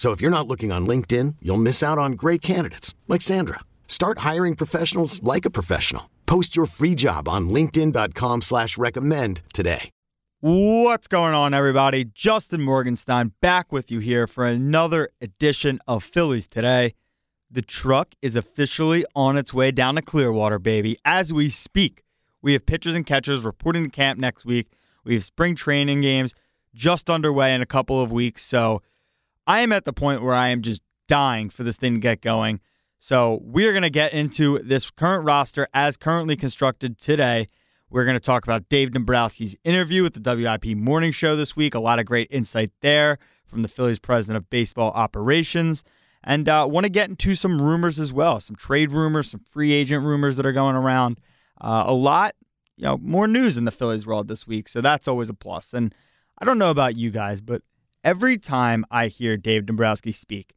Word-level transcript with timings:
So 0.00 0.12
if 0.12 0.22
you're 0.22 0.30
not 0.30 0.48
looking 0.48 0.72
on 0.72 0.86
LinkedIn, 0.86 1.36
you'll 1.42 1.58
miss 1.58 1.82
out 1.82 1.98
on 1.98 2.12
great 2.12 2.40
candidates 2.40 2.94
like 3.06 3.20
Sandra. 3.20 3.60
Start 3.86 4.20
hiring 4.20 4.56
professionals 4.56 5.22
like 5.22 5.44
a 5.44 5.50
professional. 5.50 6.08
Post 6.24 6.56
your 6.56 6.64
free 6.64 6.94
job 6.94 7.28
on 7.28 7.50
LinkedIn.com 7.50 8.40
slash 8.40 8.78
recommend 8.78 9.42
today. 9.52 9.90
What's 10.40 11.06
going 11.06 11.34
on, 11.34 11.52
everybody? 11.52 12.06
Justin 12.06 12.62
Morganstein 12.62 13.32
back 13.42 13.72
with 13.72 13.90
you 13.90 13.98
here 13.98 14.26
for 14.26 14.46
another 14.46 15.10
edition 15.20 15.78
of 15.86 16.02
Phillies 16.02 16.46
Today. 16.46 16.94
The 17.50 17.60
truck 17.60 18.14
is 18.22 18.36
officially 18.36 19.04
on 19.14 19.36
its 19.36 19.52
way 19.52 19.70
down 19.70 19.96
to 19.96 20.00
Clearwater, 20.02 20.58
baby. 20.58 20.96
As 21.04 21.30
we 21.30 21.50
speak, 21.50 22.04
we 22.40 22.54
have 22.54 22.64
pitchers 22.64 22.94
and 22.94 23.04
catchers 23.04 23.44
reporting 23.44 23.84
to 23.84 23.90
camp 23.90 24.18
next 24.18 24.46
week. 24.46 24.68
We 25.04 25.12
have 25.12 25.24
spring 25.24 25.56
training 25.56 26.00
games 26.00 26.34
just 26.72 27.10
underway 27.10 27.52
in 27.52 27.60
a 27.60 27.66
couple 27.66 28.02
of 28.02 28.10
weeks. 28.10 28.42
So 28.46 28.80
I 29.46 29.60
am 29.60 29.72
at 29.72 29.84
the 29.84 29.92
point 29.92 30.22
where 30.22 30.34
I 30.34 30.48
am 30.48 30.62
just 30.62 30.82
dying 31.08 31.50
for 31.50 31.64
this 31.64 31.76
thing 31.76 31.94
to 31.94 32.00
get 32.00 32.20
going. 32.20 32.60
So 32.98 33.40
we're 33.42 33.72
going 33.72 33.82
to 33.82 33.90
get 33.90 34.12
into 34.12 34.58
this 34.58 34.90
current 34.90 35.24
roster 35.24 35.66
as 35.72 35.96
currently 35.96 36.36
constructed 36.36 36.98
today. 36.98 37.46
We're 37.88 38.04
going 38.04 38.16
to 38.16 38.20
talk 38.20 38.44
about 38.44 38.68
Dave 38.68 38.90
Dombrowski's 38.90 39.56
interview 39.64 40.02
with 40.02 40.22
the 40.22 40.36
WIP 40.36 40.76
Morning 40.76 41.10
Show 41.10 41.34
this 41.34 41.56
week. 41.56 41.74
A 41.74 41.80
lot 41.80 41.98
of 41.98 42.06
great 42.06 42.28
insight 42.30 42.70
there 42.82 43.18
from 43.46 43.62
the 43.62 43.68
Phillies 43.68 43.98
president 43.98 44.36
of 44.36 44.48
baseball 44.50 44.92
operations. 44.92 45.82
And 46.22 46.48
uh, 46.48 46.68
want 46.70 46.84
to 46.84 46.90
get 46.90 47.08
into 47.08 47.34
some 47.34 47.60
rumors 47.60 47.98
as 47.98 48.12
well, 48.12 48.38
some 48.38 48.54
trade 48.54 48.92
rumors, 48.92 49.30
some 49.30 49.40
free 49.50 49.72
agent 49.72 50.04
rumors 50.04 50.36
that 50.36 50.46
are 50.46 50.52
going 50.52 50.76
around. 50.76 51.18
Uh, 51.60 51.84
a 51.86 51.94
lot, 51.94 52.34
you 52.76 52.84
know, 52.84 52.98
more 52.98 53.26
news 53.26 53.56
in 53.56 53.64
the 53.64 53.70
Phillies 53.70 54.06
world 54.06 54.28
this 54.28 54.46
week, 54.46 54.68
so 54.68 54.80
that's 54.80 55.08
always 55.08 55.30
a 55.30 55.34
plus. 55.34 55.72
And 55.72 55.94
I 56.38 56.44
don't 56.44 56.58
know 56.58 56.70
about 56.70 56.96
you 56.96 57.10
guys, 57.10 57.40
but 57.40 57.62
every 58.04 58.38
time 58.38 58.84
I 58.90 59.08
hear 59.08 59.36
Dave 59.36 59.66
Dombrowski 59.66 60.12
speak, 60.12 60.54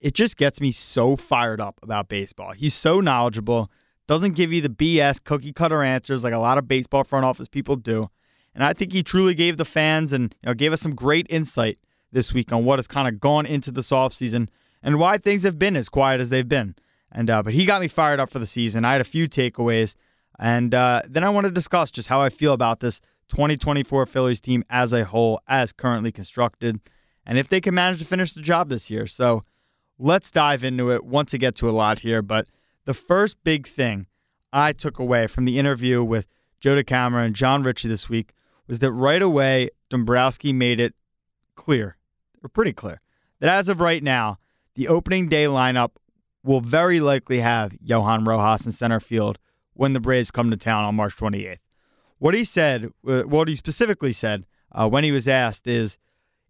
it 0.00 0.14
just 0.14 0.36
gets 0.36 0.60
me 0.60 0.72
so 0.72 1.16
fired 1.16 1.60
up 1.60 1.78
about 1.82 2.08
baseball. 2.08 2.52
He's 2.52 2.74
so 2.74 3.00
knowledgeable, 3.00 3.70
doesn't 4.06 4.34
give 4.34 4.52
you 4.52 4.60
the 4.60 4.68
BS 4.68 5.22
cookie 5.22 5.52
cutter 5.52 5.82
answers 5.82 6.24
like 6.24 6.32
a 6.32 6.38
lot 6.38 6.58
of 6.58 6.66
baseball 6.66 7.04
front 7.04 7.24
office 7.24 7.48
people 7.48 7.76
do. 7.76 8.10
And 8.54 8.64
I 8.64 8.72
think 8.72 8.92
he 8.92 9.02
truly 9.02 9.34
gave 9.34 9.58
the 9.58 9.64
fans 9.64 10.12
and 10.12 10.34
you 10.42 10.48
know 10.48 10.54
gave 10.54 10.72
us 10.72 10.80
some 10.80 10.94
great 10.94 11.26
insight 11.30 11.78
this 12.10 12.32
week 12.32 12.52
on 12.52 12.64
what 12.64 12.78
has 12.78 12.88
kind 12.88 13.06
of 13.06 13.20
gone 13.20 13.46
into 13.46 13.70
this 13.70 13.90
offseason 13.90 14.48
and 14.82 14.98
why 14.98 15.18
things 15.18 15.44
have 15.44 15.58
been 15.58 15.76
as 15.76 15.88
quiet 15.88 16.20
as 16.20 16.30
they've 16.30 16.48
been. 16.48 16.74
And 17.12 17.30
uh, 17.30 17.42
but 17.42 17.54
he 17.54 17.66
got 17.66 17.80
me 17.80 17.88
fired 17.88 18.20
up 18.20 18.30
for 18.30 18.38
the 18.38 18.46
season. 18.46 18.84
I 18.84 18.92
had 18.92 19.00
a 19.00 19.04
few 19.04 19.28
takeaways, 19.28 19.94
and 20.38 20.74
uh, 20.74 21.02
then 21.08 21.24
I 21.24 21.28
want 21.28 21.44
to 21.44 21.50
discuss 21.50 21.90
just 21.90 22.08
how 22.08 22.20
I 22.20 22.28
feel 22.28 22.52
about 22.52 22.80
this 22.80 23.00
2024 23.30 24.06
Phillies 24.06 24.40
team 24.40 24.64
as 24.68 24.92
a 24.92 25.04
whole, 25.04 25.40
as 25.48 25.72
currently 25.72 26.12
constructed, 26.12 26.80
and 27.24 27.38
if 27.38 27.48
they 27.48 27.60
can 27.60 27.74
manage 27.74 28.00
to 28.00 28.04
finish 28.04 28.32
the 28.32 28.42
job 28.42 28.68
this 28.68 28.90
year. 28.90 29.06
So 29.06 29.42
let's 29.98 30.30
dive 30.30 30.64
into 30.64 30.90
it. 30.90 31.04
Want 31.04 31.28
to 31.30 31.38
get 31.38 31.54
to 31.56 31.68
a 31.68 31.72
lot 31.72 32.00
here, 32.00 32.22
but 32.22 32.48
the 32.84 32.94
first 32.94 33.36
big 33.44 33.66
thing 33.66 34.06
I 34.52 34.72
took 34.72 34.98
away 34.98 35.26
from 35.26 35.44
the 35.44 35.58
interview 35.58 36.02
with 36.02 36.26
Joe 36.60 36.74
DeCamara 36.74 37.24
and 37.24 37.34
John 37.34 37.62
Ritchie 37.62 37.88
this 37.88 38.08
week 38.08 38.32
was 38.66 38.80
that 38.80 38.92
right 38.92 39.22
away 39.22 39.70
Dombrowski 39.88 40.52
made 40.52 40.80
it 40.80 40.94
clear, 41.54 41.96
or 42.42 42.48
pretty 42.48 42.72
clear, 42.72 43.00
that 43.38 43.48
as 43.48 43.68
of 43.68 43.80
right 43.80 44.02
now, 44.02 44.38
the 44.74 44.88
opening 44.88 45.28
day 45.28 45.44
lineup 45.44 45.90
will 46.42 46.60
very 46.60 47.00
likely 47.00 47.40
have 47.40 47.74
Johan 47.82 48.24
Rojas 48.24 48.66
in 48.66 48.72
center 48.72 49.00
field 49.00 49.38
when 49.74 49.92
the 49.92 50.00
Braves 50.00 50.30
come 50.30 50.50
to 50.50 50.56
town 50.56 50.84
on 50.84 50.94
March 50.94 51.16
28th. 51.16 51.58
What 52.20 52.34
he 52.34 52.44
said, 52.44 52.92
uh, 53.08 53.22
what 53.22 53.48
he 53.48 53.56
specifically 53.56 54.12
said 54.12 54.44
uh, 54.72 54.88
when 54.88 55.04
he 55.04 55.10
was 55.10 55.26
asked 55.26 55.66
is, 55.66 55.98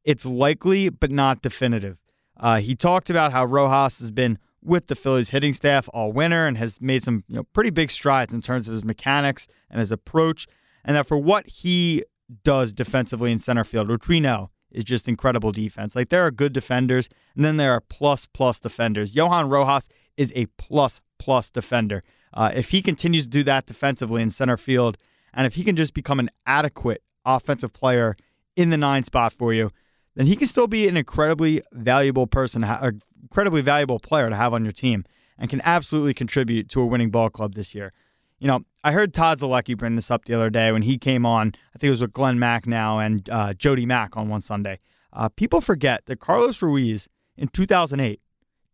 it's 0.05 0.27
likely 0.27 0.89
but 0.89 1.13
not 1.13 1.43
definitive. 1.43 1.97
Uh, 2.37 2.59
he 2.59 2.75
talked 2.75 3.09
about 3.09 3.33
how 3.33 3.45
Rojas 3.45 4.01
has 4.01 4.11
been 4.11 4.39
with 4.63 4.89
the 4.89 4.97
Phillies 4.97 5.31
hitting 5.31 5.53
staff 5.53 5.89
all 5.95 6.11
winter 6.11 6.47
and 6.47 6.59
has 6.59 6.81
made 6.81 7.05
some 7.05 7.23
you 7.29 7.37
know, 7.37 7.45
pretty 7.45 7.71
big 7.71 7.91
strides 7.91 8.35
in 8.35 8.43
terms 8.43 8.67
of 8.67 8.75
his 8.75 8.85
mechanics 8.85 9.47
and 9.71 9.79
his 9.79 9.93
approach, 9.93 10.49
and 10.85 10.97
that 10.97 11.07
for 11.07 11.19
what 11.19 11.47
he 11.47 12.05
does 12.43 12.73
defensively 12.73 13.31
in 13.31 13.39
center 13.39 13.65
field, 13.65 13.89
which 13.89 14.09
we 14.09 14.19
know 14.19 14.51
is 14.73 14.83
just 14.85 15.07
incredible 15.07 15.53
defense. 15.53 15.95
Like 15.95 16.09
there 16.09 16.27
are 16.27 16.33
good 16.33 16.53
defenders, 16.53 17.09
and 17.37 17.45
then 17.45 17.59
there 17.59 17.73
are 17.73 17.81
plus 17.81 18.27
plus 18.27 18.59
defenders. 18.59 19.15
Johan 19.15 19.49
Rojas 19.49 19.89
is 20.17 20.33
a 20.35 20.47
plus 20.59 21.01
plus 21.19 21.49
defender. 21.49 22.03
Uh, 22.35 22.51
if 22.55 22.71
he 22.71 22.83
continues 22.83 23.25
to 23.25 23.31
do 23.31 23.45
that 23.45 23.67
defensively 23.67 24.21
in 24.21 24.31
center 24.31 24.57
field, 24.57 24.97
and 25.35 25.47
if 25.47 25.55
he 25.55 25.65
can 25.65 25.77
just 25.77 25.95
become 25.95 26.19
an 26.19 26.31
adequate 26.47 27.03
offensive 27.25 27.73
player 27.73 28.17
in 28.57 28.71
the 28.71 28.77
nine 28.77 29.05
spot 29.05 29.33
for 29.33 29.53
you, 29.53 29.71
then 30.17 30.27
he 30.27 30.37
can 30.37 30.49
still 30.49 30.67
be 30.67 30.89
an 30.89 30.97
incredibly 30.97 31.63
valuable 31.73 32.27
person, 32.27 32.65
an 32.65 33.01
incredibly 33.23 33.63
valuable 33.63 33.99
player 33.99 34.29
to 34.29 34.37
have 34.37 34.53
on 34.53 34.65
your 34.65 34.73
team, 34.73 35.05
and 35.39 35.49
can 35.49 35.61
absolutely 35.65 36.15
contribute 36.15 36.69
to 36.69 36.81
a 36.81 36.87
winning 36.87 37.11
ball 37.11 37.31
club 37.31 37.55
this 37.55 37.75
year. 37.75 37.93
You 38.39 38.49
know, 38.49 38.65
I 38.83 38.93
heard 38.93 39.13
Todd 39.13 39.39
Zolecki 39.39 39.77
bring 39.77 39.97
this 39.97 40.11
up 40.11 40.25
the 40.25 40.35
other 40.35 40.51
day 40.51 40.73
when 40.73 40.83
he 40.83 40.99
came 40.99 41.27
on. 41.27 41.53
I 41.75 41.79
think 41.79 41.89
it 41.89 41.91
was 41.91 42.01
with 42.01 42.13
Glen 42.13 42.39
Macnow 42.39 43.05
and 43.05 43.29
uh, 43.31 43.55
Jody 43.55 43.87
Mack 43.87 44.17
on 44.17 44.29
one 44.29 44.41
Sunday. 44.41 44.81
Uh, 45.13 45.29
people 45.29 45.61
forget 45.61 46.07
that 46.07 46.21
Carlos 46.21 46.63
Ruiz 46.63 47.09
in 47.37 47.49
2008, 47.49 48.21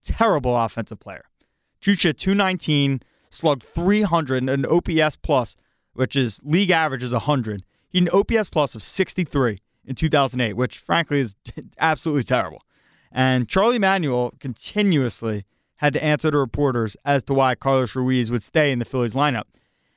terrible 0.03 0.57
offensive 0.57 1.01
player. 1.01 1.25
Chucha 1.81 2.17
219, 2.17 3.01
slugged 3.31 3.65
300, 3.65 4.49
an 4.49 4.67
OPS 4.67 5.17
plus 5.17 5.57
which 5.97 6.17
is 6.17 6.41
league 6.43 6.71
average 6.71 7.03
is 7.03 7.13
100. 7.13 7.65
He 7.89 7.99
had 7.99 8.09
an 8.09 8.21
OPS 8.21 8.49
plus 8.49 8.75
of 8.75 8.83
63 8.83 9.59
in 9.85 9.95
2008, 9.95 10.55
which 10.55 10.79
frankly 10.79 11.21
is 11.21 11.35
absolutely 11.79 12.25
terrible. 12.25 12.63
And 13.13 13.49
Charlie 13.49 13.79
Manuel 13.79 14.35
continuously 14.41 15.45
had 15.77 15.93
to 15.93 16.03
answer 16.03 16.31
to 16.31 16.39
reporters 16.39 16.97
as 17.05 17.23
to 17.25 17.35
why 17.35 17.55
Carlos 17.55 17.95
Ruiz 17.95 18.31
would 18.31 18.43
stay 18.43 18.73
in 18.73 18.79
the 18.79 18.85
Phillies 18.85 19.15
lineup. 19.15 19.45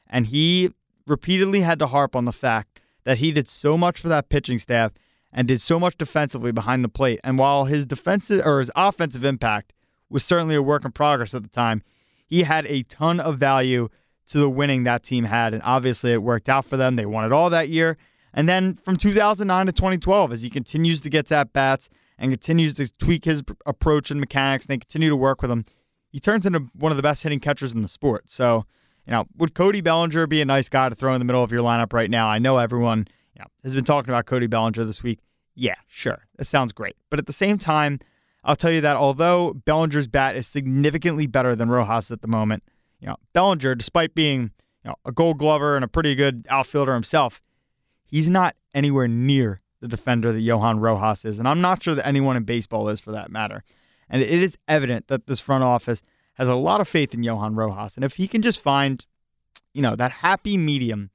And 0.07 0.27
he 0.27 0.71
repeatedly 1.07 1.61
had 1.61 1.79
to 1.79 1.87
harp 1.87 2.15
on 2.15 2.25
the 2.25 2.31
fact 2.31 2.79
that 3.03 3.17
he 3.17 3.31
did 3.31 3.47
so 3.47 3.77
much 3.77 3.99
for 3.99 4.07
that 4.09 4.29
pitching 4.29 4.59
staff 4.59 4.91
and 5.31 5.47
did 5.47 5.61
so 5.61 5.79
much 5.79 5.97
defensively 5.97 6.51
behind 6.51 6.83
the 6.83 6.89
plate. 6.89 7.19
And 7.23 7.37
while 7.37 7.65
his 7.65 7.85
defensive 7.85 8.45
or 8.45 8.59
his 8.59 8.71
offensive 8.75 9.23
impact 9.23 9.73
was 10.09 10.23
certainly 10.23 10.55
a 10.55 10.61
work 10.61 10.85
in 10.85 10.91
progress 10.91 11.33
at 11.33 11.43
the 11.43 11.49
time, 11.49 11.83
he 12.25 12.43
had 12.43 12.65
a 12.67 12.83
ton 12.83 13.19
of 13.19 13.37
value 13.37 13.89
to 14.29 14.37
the 14.37 14.49
winning 14.49 14.83
that 14.83 15.03
team 15.03 15.25
had. 15.25 15.53
And 15.53 15.61
obviously, 15.63 16.13
it 16.13 16.23
worked 16.23 16.49
out 16.49 16.65
for 16.65 16.77
them. 16.77 16.95
They 16.95 17.05
won 17.05 17.25
it 17.25 17.31
all 17.31 17.49
that 17.49 17.69
year. 17.69 17.97
And 18.33 18.47
then 18.47 18.75
from 18.75 18.95
2009 18.95 19.65
to 19.65 19.71
2012, 19.71 20.31
as 20.31 20.41
he 20.41 20.49
continues 20.49 21.01
to 21.01 21.09
get 21.09 21.27
to 21.27 21.35
at 21.35 21.53
bats 21.53 21.89
and 22.17 22.31
continues 22.31 22.73
to 22.75 22.91
tweak 22.97 23.25
his 23.25 23.43
approach 23.65 24.11
and 24.11 24.19
mechanics, 24.19 24.65
and 24.65 24.73
they 24.73 24.77
continue 24.77 25.09
to 25.09 25.15
work 25.15 25.41
with 25.41 25.49
him, 25.49 25.65
he 26.11 26.19
turns 26.19 26.45
into 26.45 26.69
one 26.73 26.91
of 26.91 26.95
the 26.95 27.03
best 27.03 27.23
hitting 27.23 27.39
catchers 27.39 27.73
in 27.73 27.81
the 27.81 27.87
sport. 27.87 28.25
So, 28.31 28.65
you 29.05 29.11
know, 29.11 29.25
would 29.37 29.55
Cody 29.55 29.81
Bellinger 29.81 30.27
be 30.27 30.41
a 30.41 30.45
nice 30.45 30.69
guy 30.69 30.89
to 30.89 30.95
throw 30.95 31.13
in 31.13 31.19
the 31.19 31.25
middle 31.25 31.43
of 31.43 31.51
your 31.51 31.63
lineup 31.63 31.93
right 31.93 32.09
now? 32.09 32.27
I 32.27 32.37
know 32.37 32.57
everyone 32.57 33.07
you 33.33 33.39
know, 33.39 33.47
has 33.63 33.73
been 33.73 33.85
talking 33.85 34.11
about 34.11 34.25
Cody 34.25 34.47
Bellinger 34.47 34.83
this 34.83 35.01
week. 35.01 35.19
Yeah, 35.55 35.75
sure. 35.87 36.27
That 36.37 36.45
sounds 36.45 36.71
great. 36.71 36.95
But 37.09 37.19
at 37.19 37.25
the 37.25 37.33
same 37.33 37.57
time, 37.57 37.99
I'll 38.43 38.55
tell 38.55 38.71
you 38.71 38.81
that 38.81 38.95
although 38.95 39.53
Bellinger's 39.53 40.07
bat 40.07 40.35
is 40.35 40.47
significantly 40.47 41.27
better 41.27 41.55
than 41.55 41.69
Rojas 41.69 42.11
at 42.11 42.21
the 42.21 42.27
moment, 42.27 42.63
you 42.99 43.07
know, 43.07 43.17
Bellinger, 43.33 43.75
despite 43.75 44.13
being 44.15 44.51
you 44.83 44.89
know, 44.89 44.95
a 45.05 45.11
gold 45.11 45.37
glover 45.37 45.75
and 45.75 45.83
a 45.83 45.87
pretty 45.87 46.15
good 46.15 46.45
outfielder 46.49 46.93
himself, 46.93 47.41
he's 48.05 48.29
not 48.29 48.55
anywhere 48.73 49.07
near 49.07 49.59
the 49.81 49.87
defender 49.87 50.31
that 50.31 50.41
Johan 50.41 50.79
Rojas 50.79 51.25
is. 51.25 51.39
And 51.39 51.47
I'm 51.47 51.61
not 51.61 51.81
sure 51.81 51.95
that 51.95 52.05
anyone 52.05 52.35
in 52.35 52.43
baseball 52.43 52.89
is 52.89 52.99
for 52.99 53.11
that 53.11 53.31
matter. 53.31 53.63
And 54.09 54.21
it 54.21 54.29
is 54.41 54.57
evident 54.67 55.07
that 55.07 55.27
this 55.27 55.39
front 55.39 55.63
office 55.63 56.01
has 56.35 56.47
a 56.47 56.55
lot 56.55 56.81
of 56.81 56.87
faith 56.87 57.13
in 57.13 57.23
Johan 57.23 57.55
Rojas. 57.55 57.95
And 57.95 58.03
if 58.03 58.15
he 58.15 58.27
can 58.27 58.41
just 58.41 58.59
find, 58.59 59.05
you 59.73 59.81
know, 59.81 59.95
that 59.95 60.11
happy 60.11 60.57
medium 60.57 61.11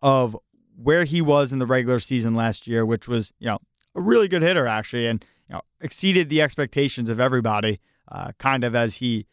of 0.00 0.36
where 0.76 1.04
he 1.04 1.20
was 1.20 1.52
in 1.52 1.58
the 1.58 1.66
regular 1.66 1.98
season 1.98 2.34
last 2.34 2.66
year, 2.66 2.86
which 2.86 3.08
was, 3.08 3.32
you 3.38 3.48
know, 3.48 3.58
a 3.94 4.00
really 4.00 4.28
good 4.28 4.42
hitter 4.42 4.66
actually, 4.66 5.06
and 5.06 5.24
you 5.48 5.54
know, 5.54 5.62
exceeded 5.80 6.28
the 6.28 6.40
expectations 6.40 7.08
of 7.08 7.18
everybody, 7.18 7.80
uh, 8.12 8.32
kind 8.38 8.62
of 8.62 8.74
as 8.74 8.96
he 8.96 9.26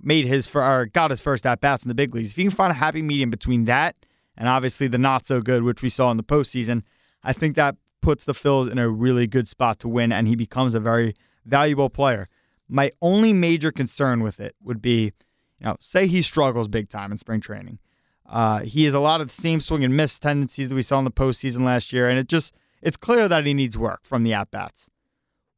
made 0.00 0.26
his 0.26 0.46
for 0.46 0.62
or 0.62 0.86
got 0.86 1.10
his 1.10 1.20
first 1.20 1.46
at 1.46 1.60
bats 1.60 1.82
in 1.82 1.88
the 1.88 1.94
big 1.94 2.14
leagues. 2.14 2.30
If 2.30 2.38
you 2.38 2.44
can 2.44 2.56
find 2.56 2.70
a 2.70 2.74
happy 2.74 3.02
medium 3.02 3.30
between 3.30 3.64
that 3.64 3.96
and 4.36 4.48
obviously 4.48 4.88
the 4.88 4.98
not 4.98 5.26
so 5.26 5.40
good, 5.40 5.62
which 5.62 5.82
we 5.82 5.88
saw 5.88 6.10
in 6.10 6.16
the 6.16 6.22
postseason, 6.22 6.82
I 7.22 7.32
think 7.32 7.56
that 7.56 7.76
puts 8.00 8.24
the 8.24 8.32
Phils 8.32 8.70
in 8.70 8.78
a 8.78 8.88
really 8.88 9.26
good 9.26 9.48
spot 9.48 9.78
to 9.80 9.88
win, 9.88 10.12
and 10.12 10.26
he 10.26 10.36
becomes 10.36 10.74
a 10.74 10.80
very 10.80 11.14
valuable 11.44 11.90
player. 11.90 12.28
My 12.68 12.92
only 13.02 13.32
major 13.32 13.72
concern 13.72 14.22
with 14.22 14.40
it 14.40 14.54
would 14.62 14.80
be, 14.80 15.12
you 15.58 15.66
know, 15.66 15.76
say 15.80 16.06
he 16.06 16.22
struggles 16.22 16.68
big 16.68 16.88
time 16.88 17.12
in 17.12 17.18
spring 17.18 17.40
training. 17.40 17.78
Uh, 18.26 18.60
he 18.60 18.84
has 18.84 18.94
a 18.94 19.00
lot 19.00 19.20
of 19.20 19.26
the 19.26 19.34
same 19.34 19.60
swing 19.60 19.84
and 19.84 19.96
miss 19.96 20.18
tendencies 20.18 20.68
that 20.68 20.74
we 20.74 20.82
saw 20.82 20.98
in 20.98 21.04
the 21.04 21.10
postseason 21.10 21.64
last 21.64 21.92
year, 21.92 22.08
and 22.08 22.18
it 22.18 22.28
just 22.28 22.54
it's 22.80 22.96
clear 22.96 23.28
that 23.28 23.44
he 23.44 23.52
needs 23.52 23.76
work 23.76 24.06
from 24.06 24.22
the 24.22 24.32
at 24.32 24.50
bats. 24.50 24.88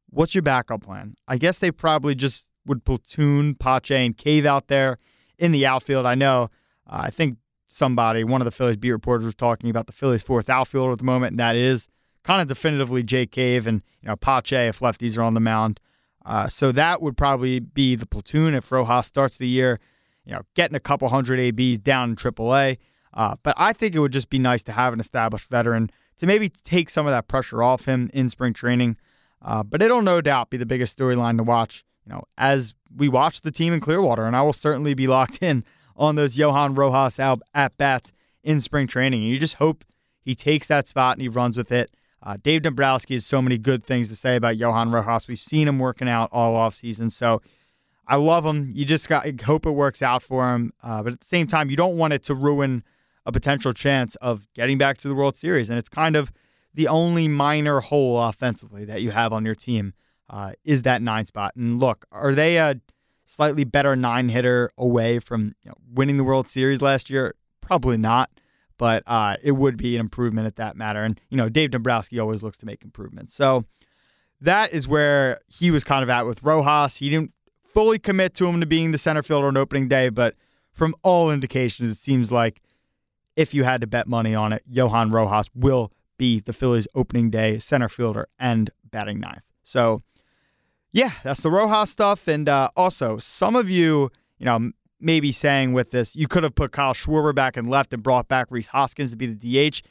What's 0.09 0.35
your 0.35 0.41
backup 0.41 0.83
plan? 0.83 1.15
I 1.27 1.37
guess 1.37 1.59
they 1.59 1.71
probably 1.71 2.15
just 2.15 2.49
would 2.65 2.85
platoon 2.85 3.55
Pache 3.55 4.05
and 4.05 4.17
Cave 4.17 4.45
out 4.45 4.67
there 4.67 4.97
in 5.37 5.51
the 5.51 5.65
outfield. 5.65 6.05
I 6.05 6.15
know. 6.15 6.49
Uh, 6.87 7.01
I 7.03 7.09
think 7.09 7.37
somebody, 7.67 8.23
one 8.23 8.41
of 8.41 8.45
the 8.45 8.51
Phillies 8.51 8.77
beat 8.77 8.91
reporters, 8.91 9.25
was 9.25 9.35
talking 9.35 9.69
about 9.69 9.87
the 9.87 9.93
Phillies' 9.93 10.23
fourth 10.23 10.49
outfielder 10.49 10.91
at 10.91 10.99
the 10.99 11.03
moment, 11.03 11.31
and 11.31 11.39
that 11.39 11.55
is 11.55 11.87
kind 12.23 12.41
of 12.41 12.47
definitively 12.47 13.03
Jake 13.03 13.31
Cave 13.31 13.67
and 13.67 13.81
you 14.01 14.07
know 14.07 14.15
Pache 14.15 14.67
if 14.67 14.79
lefties 14.79 15.17
are 15.17 15.23
on 15.23 15.33
the 15.33 15.39
mound. 15.39 15.79
Uh, 16.25 16.47
so 16.47 16.71
that 16.71 17.01
would 17.01 17.17
probably 17.17 17.59
be 17.59 17.95
the 17.95 18.05
platoon 18.05 18.53
if 18.53 18.71
Rojas 18.71 19.07
starts 19.07 19.37
the 19.37 19.47
year, 19.47 19.77
you 20.25 20.33
know, 20.33 20.41
getting 20.55 20.75
a 20.75 20.79
couple 20.79 21.09
hundred 21.09 21.39
ABs 21.39 21.79
down 21.79 22.11
in 22.11 22.15
AAA. 22.15 22.77
Uh, 23.13 23.35
but 23.43 23.53
I 23.57 23.73
think 23.73 23.93
it 23.93 23.99
would 23.99 24.13
just 24.13 24.29
be 24.29 24.39
nice 24.39 24.63
to 24.63 24.71
have 24.71 24.93
an 24.93 24.99
established 24.99 25.49
veteran 25.49 25.91
to 26.17 26.25
maybe 26.25 26.49
take 26.49 26.89
some 26.89 27.05
of 27.05 27.11
that 27.11 27.27
pressure 27.27 27.61
off 27.61 27.85
him 27.85 28.09
in 28.13 28.29
spring 28.29 28.53
training. 28.53 28.97
Uh, 29.41 29.63
but 29.63 29.81
it'll 29.81 30.01
no 30.01 30.21
doubt 30.21 30.49
be 30.49 30.57
the 30.57 30.65
biggest 30.65 30.97
storyline 30.97 31.37
to 31.37 31.43
watch, 31.43 31.83
you 32.05 32.13
know, 32.13 32.23
as 32.37 32.73
we 32.95 33.09
watch 33.09 33.41
the 33.41 33.51
team 33.51 33.73
in 33.73 33.79
Clearwater, 33.79 34.25
and 34.25 34.35
I 34.35 34.41
will 34.41 34.53
certainly 34.53 34.93
be 34.93 35.07
locked 35.07 35.41
in 35.41 35.63
on 35.95 36.15
those 36.15 36.37
Johan 36.37 36.75
Rojas 36.75 37.19
at 37.19 37.77
bats 37.77 38.11
in 38.43 38.61
spring 38.61 38.87
training. 38.87 39.21
And 39.21 39.29
you 39.29 39.39
just 39.39 39.55
hope 39.55 39.83
he 40.21 40.35
takes 40.35 40.67
that 40.67 40.87
spot 40.87 41.15
and 41.15 41.21
he 41.21 41.29
runs 41.29 41.57
with 41.57 41.71
it. 41.71 41.91
Uh, 42.21 42.37
Dave 42.41 42.61
Dombrowski 42.61 43.15
has 43.15 43.25
so 43.25 43.41
many 43.41 43.57
good 43.57 43.83
things 43.83 44.07
to 44.07 44.15
say 44.15 44.35
about 44.37 44.57
Johan 44.57 44.91
Rojas. 44.91 45.27
We've 45.27 45.37
seen 45.37 45.67
him 45.67 45.79
working 45.79 46.07
out 46.07 46.29
all 46.31 46.55
off 46.55 46.73
season, 46.73 47.09
so 47.09 47.41
I 48.07 48.15
love 48.15 48.45
him. 48.45 48.71
You 48.73 48.85
just 48.85 49.07
got 49.09 49.41
hope 49.41 49.65
it 49.65 49.71
works 49.71 50.01
out 50.01 50.23
for 50.23 50.53
him, 50.53 50.73
uh, 50.81 51.03
but 51.03 51.13
at 51.13 51.19
the 51.19 51.27
same 51.27 51.47
time, 51.47 51.69
you 51.69 51.75
don't 51.75 51.97
want 51.97 52.13
it 52.13 52.23
to 52.23 52.35
ruin 52.35 52.83
a 53.25 53.31
potential 53.31 53.73
chance 53.73 54.15
of 54.17 54.47
getting 54.53 54.77
back 54.77 54.97
to 54.99 55.07
the 55.07 55.15
World 55.15 55.35
Series. 55.35 55.69
And 55.69 55.79
it's 55.79 55.89
kind 55.89 56.15
of 56.15 56.31
the 56.73 56.87
only 56.87 57.27
minor 57.27 57.79
hole 57.79 58.21
offensively 58.21 58.85
that 58.85 59.01
you 59.01 59.11
have 59.11 59.31
on 59.31 59.45
your 59.45 59.55
team 59.55 59.93
uh, 60.29 60.53
is 60.63 60.83
that 60.83 61.01
nine 61.01 61.25
spot. 61.25 61.55
And 61.55 61.79
look, 61.79 62.05
are 62.11 62.33
they 62.33 62.57
a 62.57 62.79
slightly 63.25 63.63
better 63.63 63.95
nine 63.95 64.29
hitter 64.29 64.71
away 64.77 65.19
from 65.19 65.55
you 65.63 65.69
know, 65.69 65.77
winning 65.91 66.17
the 66.17 66.23
World 66.23 66.47
Series 66.47 66.81
last 66.81 67.09
year? 67.09 67.35
Probably 67.61 67.97
not 67.97 68.29
but 68.77 69.03
uh, 69.07 69.37
it 69.41 69.51
would 69.51 69.77
be 69.77 69.95
an 69.95 69.99
improvement 70.01 70.47
at 70.47 70.55
that 70.57 70.75
matter. 70.75 71.03
And, 71.03 71.19
you 71.29 71.37
know, 71.37 71.49
Dave 71.49 71.71
Dombrowski 71.71 72.19
always 72.19 72.43
looks 72.43 72.57
to 72.57 72.65
make 72.65 72.83
improvements. 72.83 73.35
So 73.35 73.65
that 74.41 74.73
is 74.73 74.87
where 74.87 75.39
he 75.47 75.71
was 75.71 75.83
kind 75.83 76.03
of 76.03 76.09
at 76.09 76.25
with 76.25 76.43
Rojas. 76.43 76.97
He 76.97 77.09
didn't 77.09 77.31
fully 77.63 77.99
commit 77.99 78.33
to 78.35 78.47
him 78.47 78.59
to 78.59 78.65
being 78.65 78.91
the 78.91 78.97
center 78.97 79.23
fielder 79.23 79.47
on 79.47 79.57
opening 79.57 79.87
day, 79.87 80.09
but 80.09 80.35
from 80.71 80.95
all 81.03 81.31
indications, 81.31 81.91
it 81.91 81.97
seems 81.97 82.31
like 82.31 82.61
if 83.35 83.53
you 83.53 83.63
had 83.63 83.81
to 83.81 83.87
bet 83.87 84.07
money 84.07 84.35
on 84.35 84.53
it, 84.53 84.63
Johan 84.69 85.09
Rojas 85.09 85.49
will 85.55 85.91
be 86.17 86.39
the 86.39 86.53
Phillies' 86.53 86.87
opening 86.93 87.29
day 87.29 87.59
center 87.59 87.89
fielder 87.89 88.27
and 88.39 88.69
batting 88.91 89.19
ninth. 89.19 89.43
So, 89.63 90.01
yeah, 90.93 91.11
that's 91.23 91.41
the 91.41 91.51
Rojas 91.51 91.89
stuff. 91.89 92.27
And 92.27 92.47
uh, 92.47 92.69
also, 92.77 93.17
some 93.17 93.55
of 93.55 93.69
you, 93.69 94.11
you 94.37 94.45
know, 94.45 94.71
maybe 94.99 95.31
saying 95.31 95.73
with 95.73 95.91
this, 95.91 96.15
you 96.15 96.27
could 96.27 96.43
have 96.43 96.55
put 96.55 96.71
Kyle 96.71 96.93
Schwarber 96.93 97.35
back 97.35 97.57
and 97.57 97.67
left 97.67 97.93
and 97.93 98.01
brought 98.01 98.27
back 98.27 98.47
Rhys 98.49 98.67
Hoskins 98.67 99.09
to 99.09 99.17
be 99.17 99.25
the 99.25 99.71
DH. 99.71 99.81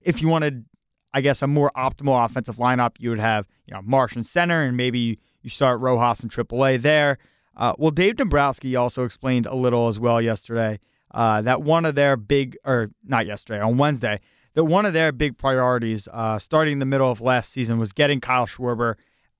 If 0.00 0.22
you 0.22 0.28
wanted, 0.28 0.64
I 1.12 1.20
guess, 1.20 1.42
a 1.42 1.46
more 1.46 1.70
optimal 1.76 2.24
offensive 2.24 2.56
lineup, 2.56 2.96
you 2.98 3.10
would 3.10 3.20
have, 3.20 3.46
you 3.66 3.74
know, 3.74 3.82
Marsh 3.82 4.16
in 4.16 4.22
center 4.22 4.62
and 4.62 4.76
maybe 4.76 5.18
you 5.42 5.50
start 5.50 5.80
Rojas 5.80 6.24
in 6.24 6.30
AAA 6.30 6.80
there. 6.80 7.18
Uh, 7.54 7.74
well, 7.78 7.90
Dave 7.90 8.16
Dombrowski 8.16 8.76
also 8.76 9.04
explained 9.04 9.46
a 9.46 9.54
little 9.54 9.88
as 9.88 10.00
well 10.00 10.20
yesterday 10.20 10.78
uh, 11.12 11.42
that 11.42 11.62
one 11.62 11.84
of 11.84 11.94
their 11.94 12.16
big, 12.16 12.56
or 12.64 12.90
not 13.04 13.26
yesterday, 13.26 13.60
on 13.60 13.76
Wednesday, 13.76 14.18
that 14.54 14.64
one 14.64 14.86
of 14.86 14.94
their 14.94 15.12
big 15.12 15.36
priorities 15.36 16.08
uh, 16.12 16.38
starting 16.38 16.72
in 16.72 16.78
the 16.78 16.86
middle 16.86 17.10
of 17.10 17.20
last 17.20 17.52
season 17.52 17.78
was 17.78 17.92
getting 17.92 18.20
Kyle 18.20 18.46
Schwarber 18.46 18.96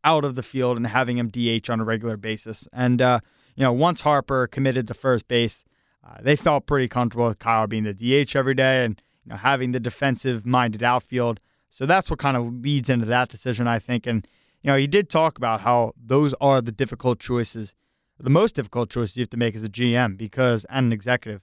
out 0.06 0.24
of 0.24 0.36
the 0.36 0.42
field 0.42 0.76
and 0.78 0.86
having 0.86 1.18
him 1.18 1.28
DH 1.28 1.68
on 1.68 1.80
a 1.80 1.84
regular 1.84 2.16
basis. 2.16 2.66
And 2.72 3.02
uh, 3.02 3.20
you 3.56 3.62
know, 3.62 3.72
once 3.72 4.02
Harper 4.02 4.46
committed 4.46 4.86
to 4.88 4.94
first 4.94 5.26
base, 5.28 5.64
uh, 6.06 6.18
they 6.22 6.36
felt 6.36 6.66
pretty 6.66 6.88
comfortable 6.88 7.26
with 7.26 7.40
Kyle 7.40 7.66
being 7.66 7.82
the 7.82 7.92
DH 7.92 8.36
every 8.36 8.54
day 8.54 8.84
and 8.84 9.02
you 9.24 9.30
know 9.30 9.36
having 9.36 9.72
the 9.72 9.80
defensive-minded 9.80 10.82
outfield. 10.82 11.40
So 11.68 11.84
that's 11.84 12.08
what 12.08 12.20
kind 12.20 12.36
of 12.36 12.62
leads 12.62 12.88
into 12.88 13.04
that 13.06 13.28
decision, 13.28 13.66
I 13.66 13.80
think. 13.80 14.06
And 14.06 14.26
you 14.62 14.70
know, 14.70 14.78
he 14.78 14.86
did 14.86 15.10
talk 15.10 15.36
about 15.36 15.62
how 15.62 15.92
those 16.00 16.32
are 16.40 16.62
the 16.62 16.72
difficult 16.72 17.18
choices, 17.18 17.74
the 18.18 18.30
most 18.30 18.54
difficult 18.54 18.88
choices 18.88 19.16
you 19.16 19.22
have 19.22 19.30
to 19.30 19.36
make 19.36 19.56
as 19.56 19.64
a 19.64 19.68
GM 19.68 20.16
because 20.16 20.64
and 20.66 20.86
an 20.86 20.92
executive, 20.92 21.42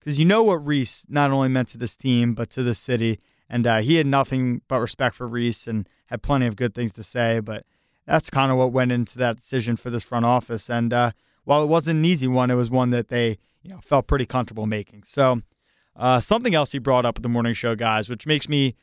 because 0.00 0.18
you 0.18 0.24
know 0.24 0.42
what 0.42 0.64
Rhys 0.64 1.04
not 1.08 1.30
only 1.30 1.48
meant 1.48 1.68
to 1.70 1.78
this 1.78 1.94
team 1.94 2.34
but 2.34 2.48
to 2.50 2.62
the 2.62 2.74
city, 2.74 3.20
and 3.50 3.66
uh, 3.66 3.78
he 3.80 3.96
had 3.96 4.06
nothing 4.06 4.62
but 4.68 4.80
respect 4.80 5.16
for 5.16 5.28
Rhys 5.28 5.66
and 5.66 5.86
had 6.06 6.22
plenty 6.22 6.46
of 6.46 6.56
good 6.56 6.74
things 6.74 6.92
to 6.92 7.02
say. 7.02 7.40
But 7.40 7.64
that's 8.08 8.30
kind 8.30 8.50
of 8.50 8.58
what 8.58 8.72
went 8.72 8.90
into 8.90 9.18
that 9.18 9.36
decision 9.40 9.76
for 9.76 9.90
this 9.90 10.02
front 10.02 10.24
office, 10.24 10.68
and. 10.68 10.92
Uh, 10.92 11.12
while 11.48 11.62
it 11.62 11.66
wasn't 11.68 11.96
an 11.96 12.04
easy 12.04 12.28
one, 12.28 12.50
it 12.50 12.56
was 12.56 12.68
one 12.68 12.90
that 12.90 13.08
they 13.08 13.38
you 13.62 13.70
know 13.70 13.80
felt 13.80 14.06
pretty 14.06 14.26
comfortable 14.26 14.66
making. 14.66 15.02
So 15.04 15.40
uh, 15.96 16.20
something 16.20 16.54
else 16.54 16.72
he 16.72 16.78
brought 16.78 17.06
up 17.06 17.16
at 17.16 17.22
the 17.22 17.28
morning 17.30 17.54
show, 17.54 17.74
guys, 17.74 18.10
which 18.10 18.26
makes 18.26 18.50
me 18.50 18.74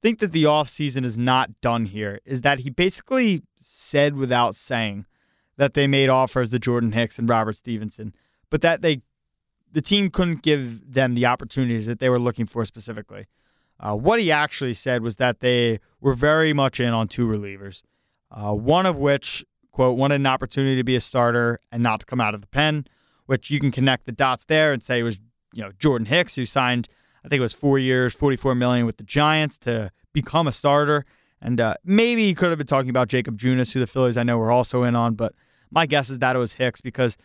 think 0.00 0.20
that 0.20 0.30
the 0.30 0.44
offseason 0.44 1.04
is 1.04 1.18
not 1.18 1.60
done 1.60 1.86
here, 1.86 2.20
is 2.24 2.42
that 2.42 2.60
he 2.60 2.70
basically 2.70 3.42
said 3.60 4.14
without 4.14 4.54
saying 4.54 5.04
that 5.56 5.74
they 5.74 5.88
made 5.88 6.08
offers 6.08 6.50
to 6.50 6.60
Jordan 6.60 6.92
Hicks 6.92 7.18
and 7.18 7.28
Robert 7.28 7.56
Stephenson, 7.56 8.14
but 8.50 8.62
that 8.62 8.82
they 8.82 9.02
the 9.72 9.82
team 9.82 10.08
couldn't 10.08 10.42
give 10.42 10.94
them 10.94 11.14
the 11.14 11.26
opportunities 11.26 11.86
that 11.86 11.98
they 11.98 12.08
were 12.08 12.20
looking 12.20 12.46
for 12.46 12.64
specifically. 12.64 13.26
Uh, 13.80 13.96
what 13.96 14.20
he 14.20 14.30
actually 14.30 14.74
said 14.74 15.02
was 15.02 15.16
that 15.16 15.40
they 15.40 15.80
were 16.00 16.14
very 16.14 16.52
much 16.52 16.78
in 16.78 16.90
on 16.90 17.08
two 17.08 17.26
relievers, 17.26 17.82
uh, 18.32 18.52
one 18.52 18.86
of 18.86 18.96
which 18.96 19.44
quote, 19.72 19.96
wanted 19.96 20.16
an 20.16 20.26
opportunity 20.26 20.76
to 20.76 20.84
be 20.84 20.94
a 20.94 21.00
starter 21.00 21.58
and 21.72 21.82
not 21.82 22.00
to 22.00 22.06
come 22.06 22.20
out 22.20 22.34
of 22.34 22.40
the 22.40 22.46
pen, 22.46 22.86
which 23.26 23.50
you 23.50 23.58
can 23.58 23.72
connect 23.72 24.06
the 24.06 24.12
dots 24.12 24.44
there 24.44 24.72
and 24.72 24.82
say 24.82 25.00
it 25.00 25.02
was, 25.02 25.18
you 25.52 25.62
know, 25.62 25.72
Jordan 25.78 26.06
Hicks 26.06 26.36
who 26.36 26.46
signed, 26.46 26.88
I 27.24 27.28
think 27.28 27.38
it 27.38 27.42
was 27.42 27.54
four 27.54 27.78
years, 27.78 28.14
44 28.14 28.54
million 28.54 28.86
with 28.86 28.98
the 28.98 29.04
Giants 29.04 29.56
to 29.58 29.90
become 30.12 30.46
a 30.46 30.52
starter. 30.52 31.04
And 31.40 31.60
uh, 31.60 31.74
maybe 31.84 32.26
he 32.26 32.34
could 32.34 32.50
have 32.50 32.58
been 32.58 32.66
talking 32.66 32.90
about 32.90 33.08
Jakob 33.08 33.38
Junis, 33.38 33.72
who 33.72 33.80
the 33.80 33.86
Phillies 33.86 34.16
I 34.16 34.22
know 34.22 34.38
were 34.38 34.52
also 34.52 34.84
in 34.84 34.94
on, 34.94 35.14
but 35.14 35.34
my 35.70 35.86
guess 35.86 36.10
is 36.10 36.18
that 36.18 36.36
it 36.36 36.38
was 36.38 36.54
Hicks 36.54 36.82
because 36.82 37.16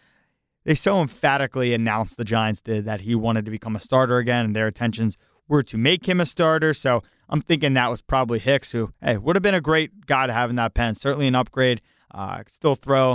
they 0.63 0.73
so 0.73 1.01
emphatically 1.01 1.73
announced 1.73 2.17
the 2.17 2.23
Giants 2.23 2.61
did 2.61 2.85
that 2.85 3.01
he 3.01 3.13
wanted 3.13 3.45
to 3.45 3.51
become 3.51 3.75
a 3.75 3.81
starter 3.81 4.17
again, 4.17 4.45
and 4.45 4.55
their 4.55 4.67
intentions 4.67 5.17
were 5.47 5.63
to 5.63 5.77
make 5.77 6.07
him 6.07 6.19
a 6.19 6.25
starter. 6.25 6.73
So 6.73 7.01
I'm 7.29 7.41
thinking 7.41 7.73
that 7.73 7.89
was 7.89 8.01
probably 8.01 8.39
Hicks, 8.39 8.71
who, 8.71 8.93
hey, 9.01 9.17
would 9.17 9.35
have 9.35 9.43
been 9.43 9.55
a 9.55 9.61
great 9.61 10.05
guy 10.05 10.27
to 10.27 10.33
have 10.33 10.49
in 10.49 10.55
that 10.57 10.73
pen. 10.73 10.95
Certainly 10.95 11.27
an 11.27 11.35
upgrade 11.35 11.81
uh, 12.13 12.43
still 12.47 12.75
throw. 12.75 13.13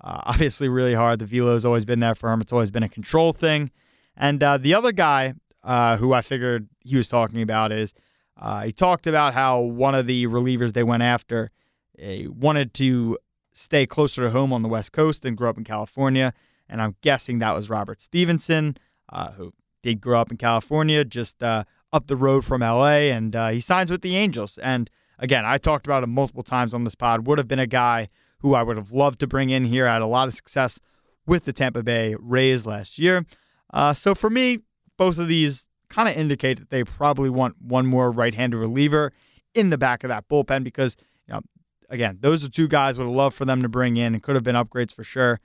Uh, 0.00 0.20
obviously, 0.24 0.68
really 0.68 0.94
hard. 0.94 1.18
The 1.18 1.26
velo's 1.26 1.64
always 1.64 1.84
been 1.84 2.00
there 2.00 2.14
for 2.14 2.32
him. 2.32 2.40
It's 2.40 2.52
always 2.52 2.70
been 2.70 2.82
a 2.82 2.88
control 2.88 3.32
thing. 3.32 3.70
And 4.16 4.42
uh, 4.42 4.58
the 4.58 4.74
other 4.74 4.92
guy 4.92 5.34
uh, 5.62 5.96
who 5.96 6.12
I 6.12 6.22
figured 6.22 6.68
he 6.80 6.96
was 6.96 7.08
talking 7.08 7.40
about 7.40 7.72
is 7.72 7.94
uh, 8.36 8.62
he 8.62 8.72
talked 8.72 9.06
about 9.06 9.34
how 9.34 9.60
one 9.60 9.94
of 9.94 10.06
the 10.06 10.26
relievers 10.26 10.72
they 10.72 10.82
went 10.82 11.02
after 11.02 11.50
wanted 11.98 12.74
to 12.74 13.18
stay 13.52 13.86
closer 13.86 14.22
to 14.24 14.30
home 14.30 14.52
on 14.52 14.62
the 14.62 14.68
West 14.68 14.92
Coast 14.92 15.24
and 15.24 15.36
grew 15.36 15.48
up 15.48 15.58
in 15.58 15.64
California. 15.64 16.32
And 16.68 16.80
I'm 16.80 16.96
guessing 17.02 17.38
that 17.38 17.54
was 17.54 17.70
Robert 17.70 18.00
Stephenson, 18.00 18.76
uh, 19.10 19.32
who 19.32 19.52
did 19.82 20.00
grow 20.00 20.20
up 20.20 20.30
in 20.30 20.36
California, 20.36 21.04
just 21.04 21.42
up 21.42 22.06
the 22.06 22.16
road 22.16 22.44
from 22.44 22.60
LA. 22.60 23.10
And 23.10 23.34
he 23.52 23.60
signs 23.60 23.90
with 23.90 24.02
the 24.02 24.16
Angels. 24.16 24.58
And 24.58 24.90
again, 25.18 25.44
I 25.44 25.58
talked 25.58 25.86
about 25.86 26.02
him 26.02 26.10
multiple 26.10 26.42
times 26.42 26.74
on 26.74 26.84
this 26.84 26.94
pod, 26.94 27.26
would 27.26 27.38
have 27.38 27.48
been 27.48 27.58
a 27.58 27.66
guy 27.66 28.08
who 28.38 28.54
I 28.54 28.62
would 28.62 28.76
have 28.76 28.92
loved 28.92 29.20
to 29.20 29.26
bring 29.26 29.50
in 29.50 29.64
here. 29.64 29.86
I 29.86 29.94
had 29.94 30.02
a 30.02 30.06
lot 30.06 30.28
of 30.28 30.34
success 30.34 30.80
with 31.26 31.44
the 31.44 31.52
Tampa 31.52 31.82
Bay 31.82 32.16
Rays 32.18 32.66
last 32.66 32.98
year. 32.98 33.24
Uh, 33.72 33.94
so 33.94 34.14
for 34.14 34.28
me, 34.28 34.58
both 34.98 35.18
of 35.18 35.28
these 35.28 35.66
kind 35.88 36.08
of 36.08 36.16
indicate 36.16 36.58
that 36.58 36.70
they 36.70 36.84
probably 36.84 37.30
want 37.30 37.54
one 37.60 37.86
more 37.86 38.10
right-handed 38.10 38.56
reliever 38.56 39.12
in 39.54 39.70
the 39.70 39.78
back 39.78 40.02
of 40.04 40.08
that 40.08 40.28
bullpen 40.28 40.64
because, 40.64 40.96
you 41.28 41.34
know, 41.34 41.40
again, 41.88 42.18
those 42.20 42.44
are 42.44 42.48
two 42.48 42.66
guys 42.66 42.98
would 42.98 43.04
have 43.04 43.14
loved 43.14 43.36
for 43.36 43.44
them 43.44 43.62
to 43.62 43.68
bring 43.68 43.96
in 43.96 44.14
and 44.14 44.22
could 44.22 44.34
have 44.34 44.44
been 44.44 44.56
upgrades 44.56 44.92
for 44.92 45.04
sure. 45.04 45.38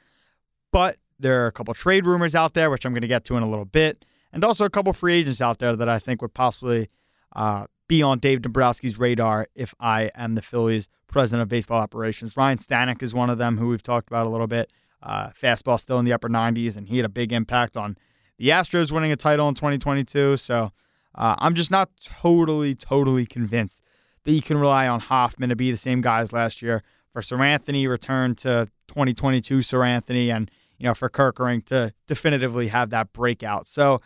But 0.72 0.98
there 1.20 1.44
are 1.44 1.48
a 1.48 1.52
couple 1.52 1.74
trade 1.74 2.06
rumors 2.06 2.34
out 2.34 2.54
there, 2.54 2.70
which 2.70 2.86
I'm 2.86 2.94
going 2.94 3.02
to 3.02 3.08
get 3.08 3.26
to 3.26 3.38
in 3.38 3.44
a 3.44 3.50
little 3.50 3.66
bit, 3.66 4.06
and 4.38 4.46
also 4.46 4.66
a 4.66 4.70
couple 4.70 4.94
free 4.94 5.16
agents 5.16 5.42
out 5.42 5.58
there 5.58 5.76
that 5.76 5.90
I 5.90 5.98
think 5.98 6.22
would 6.22 6.36
possibly 6.36 6.90
uh, 7.36 7.66
be 7.88 8.04
on 8.04 8.20
Dave 8.20 8.42
Dombrowski's 8.42 9.00
radar 9.00 9.48
if 9.56 9.74
I 9.80 10.12
am 10.14 10.36
the 10.36 10.44
Phillies 10.44 10.88
president 11.08 11.42
of 11.42 11.50
baseball 11.50 11.82
operations. 11.82 12.38
Ryan 12.38 12.60
Stanek 12.60 13.02
is 13.02 13.16
one 13.16 13.32
of 13.32 13.40
them 13.40 13.58
who 13.58 13.70
we've 13.70 13.82
talked 13.82 14.08
about 14.08 14.28
a 14.28 14.30
little 14.30 14.46
bit. 14.46 14.72
Uh, 15.02 15.30
fastball 15.30 15.80
still 15.80 15.98
in 15.98 16.06
the 16.06 16.14
upper 16.14 16.30
90s, 16.30 16.78
and 16.78 16.88
he 16.88 16.98
had 16.98 17.06
a 17.06 17.10
big 17.10 17.34
impact 17.34 17.76
on 17.76 17.98
the 18.38 18.50
Astros 18.50 18.92
winning 18.92 19.12
a 19.12 19.16
title 19.16 19.50
in 19.50 19.56
2022. 19.56 20.38
So 20.38 20.72
uh, 21.16 21.36
I'm 21.40 21.56
just 21.56 21.72
not 21.72 21.90
totally, 22.06 22.76
totally 22.76 23.26
convinced 23.26 23.82
that 24.26 24.34
you 24.34 24.44
can 24.44 24.60
rely 24.60 24.88
on 24.88 25.00
Hoffman 25.00 25.50
to 25.50 25.56
be 25.56 25.72
the 25.72 25.78
same 25.78 26.00
guy 26.00 26.20
as 26.20 26.32
last 26.32 26.62
year. 26.62 26.84
For 27.12 27.24
Seranthony, 27.24 27.90
return 27.90 28.36
to 28.36 28.70
2022 28.88 29.60
Seranthony, 29.60 30.32
and 30.32 30.52
you 30.78 30.84
know 30.84 30.94
for 30.94 31.10
Kerkering 31.10 31.66
to 31.66 31.92
definitively 32.06 32.68
have 32.68 32.92
that 32.92 33.12
breakout. 33.14 33.68
So 33.68 34.00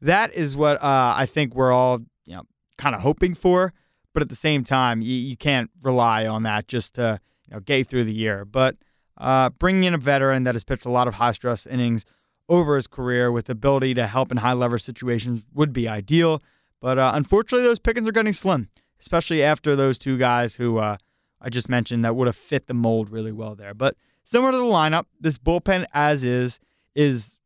that 0.00 0.34
is 0.34 0.56
what 0.56 0.82
uh, 0.82 1.14
I 1.16 1.26
think 1.26 1.54
we're 1.54 1.72
all 1.72 2.00
you 2.24 2.36
know 2.36 2.42
kind 2.78 2.94
of 2.94 3.00
hoping 3.00 3.34
for. 3.34 3.72
But 4.12 4.22
at 4.22 4.28
the 4.28 4.36
same 4.36 4.62
time, 4.62 5.02
you, 5.02 5.14
you 5.14 5.36
can't 5.36 5.70
rely 5.82 6.26
on 6.26 6.44
that 6.44 6.68
just 6.68 6.94
to 6.94 7.20
you 7.46 7.54
know 7.54 7.60
get 7.60 7.88
through 7.88 8.04
the 8.04 8.14
year. 8.14 8.44
But 8.44 8.76
uh, 9.18 9.50
bringing 9.50 9.84
in 9.84 9.94
a 9.94 9.98
veteran 9.98 10.44
that 10.44 10.54
has 10.54 10.64
pitched 10.64 10.84
a 10.84 10.90
lot 10.90 11.08
of 11.08 11.14
high 11.14 11.32
stress 11.32 11.66
innings 11.66 12.04
over 12.48 12.76
his 12.76 12.86
career 12.86 13.32
with 13.32 13.46
the 13.46 13.52
ability 13.52 13.94
to 13.94 14.06
help 14.06 14.30
in 14.30 14.38
high 14.38 14.52
leverage 14.52 14.82
situations 14.82 15.42
would 15.52 15.72
be 15.72 15.88
ideal. 15.88 16.42
But 16.80 16.98
uh, 16.98 17.12
unfortunately, 17.14 17.66
those 17.66 17.78
pickings 17.78 18.06
are 18.06 18.12
getting 18.12 18.32
slim, 18.32 18.68
especially 19.00 19.42
after 19.42 19.74
those 19.74 19.98
two 19.98 20.18
guys 20.18 20.56
who 20.56 20.78
uh, 20.78 20.98
I 21.40 21.48
just 21.48 21.68
mentioned 21.68 22.04
that 22.04 22.16
would 22.16 22.26
have 22.26 22.36
fit 22.36 22.66
the 22.66 22.74
mold 22.74 23.10
really 23.10 23.32
well 23.32 23.54
there. 23.54 23.74
But 23.74 23.96
similar 24.24 24.52
to 24.52 24.58
the 24.58 24.64
lineup, 24.64 25.06
this 25.20 25.38
bullpen 25.38 25.86
as 25.92 26.24
is 26.24 26.58
is 26.94 27.36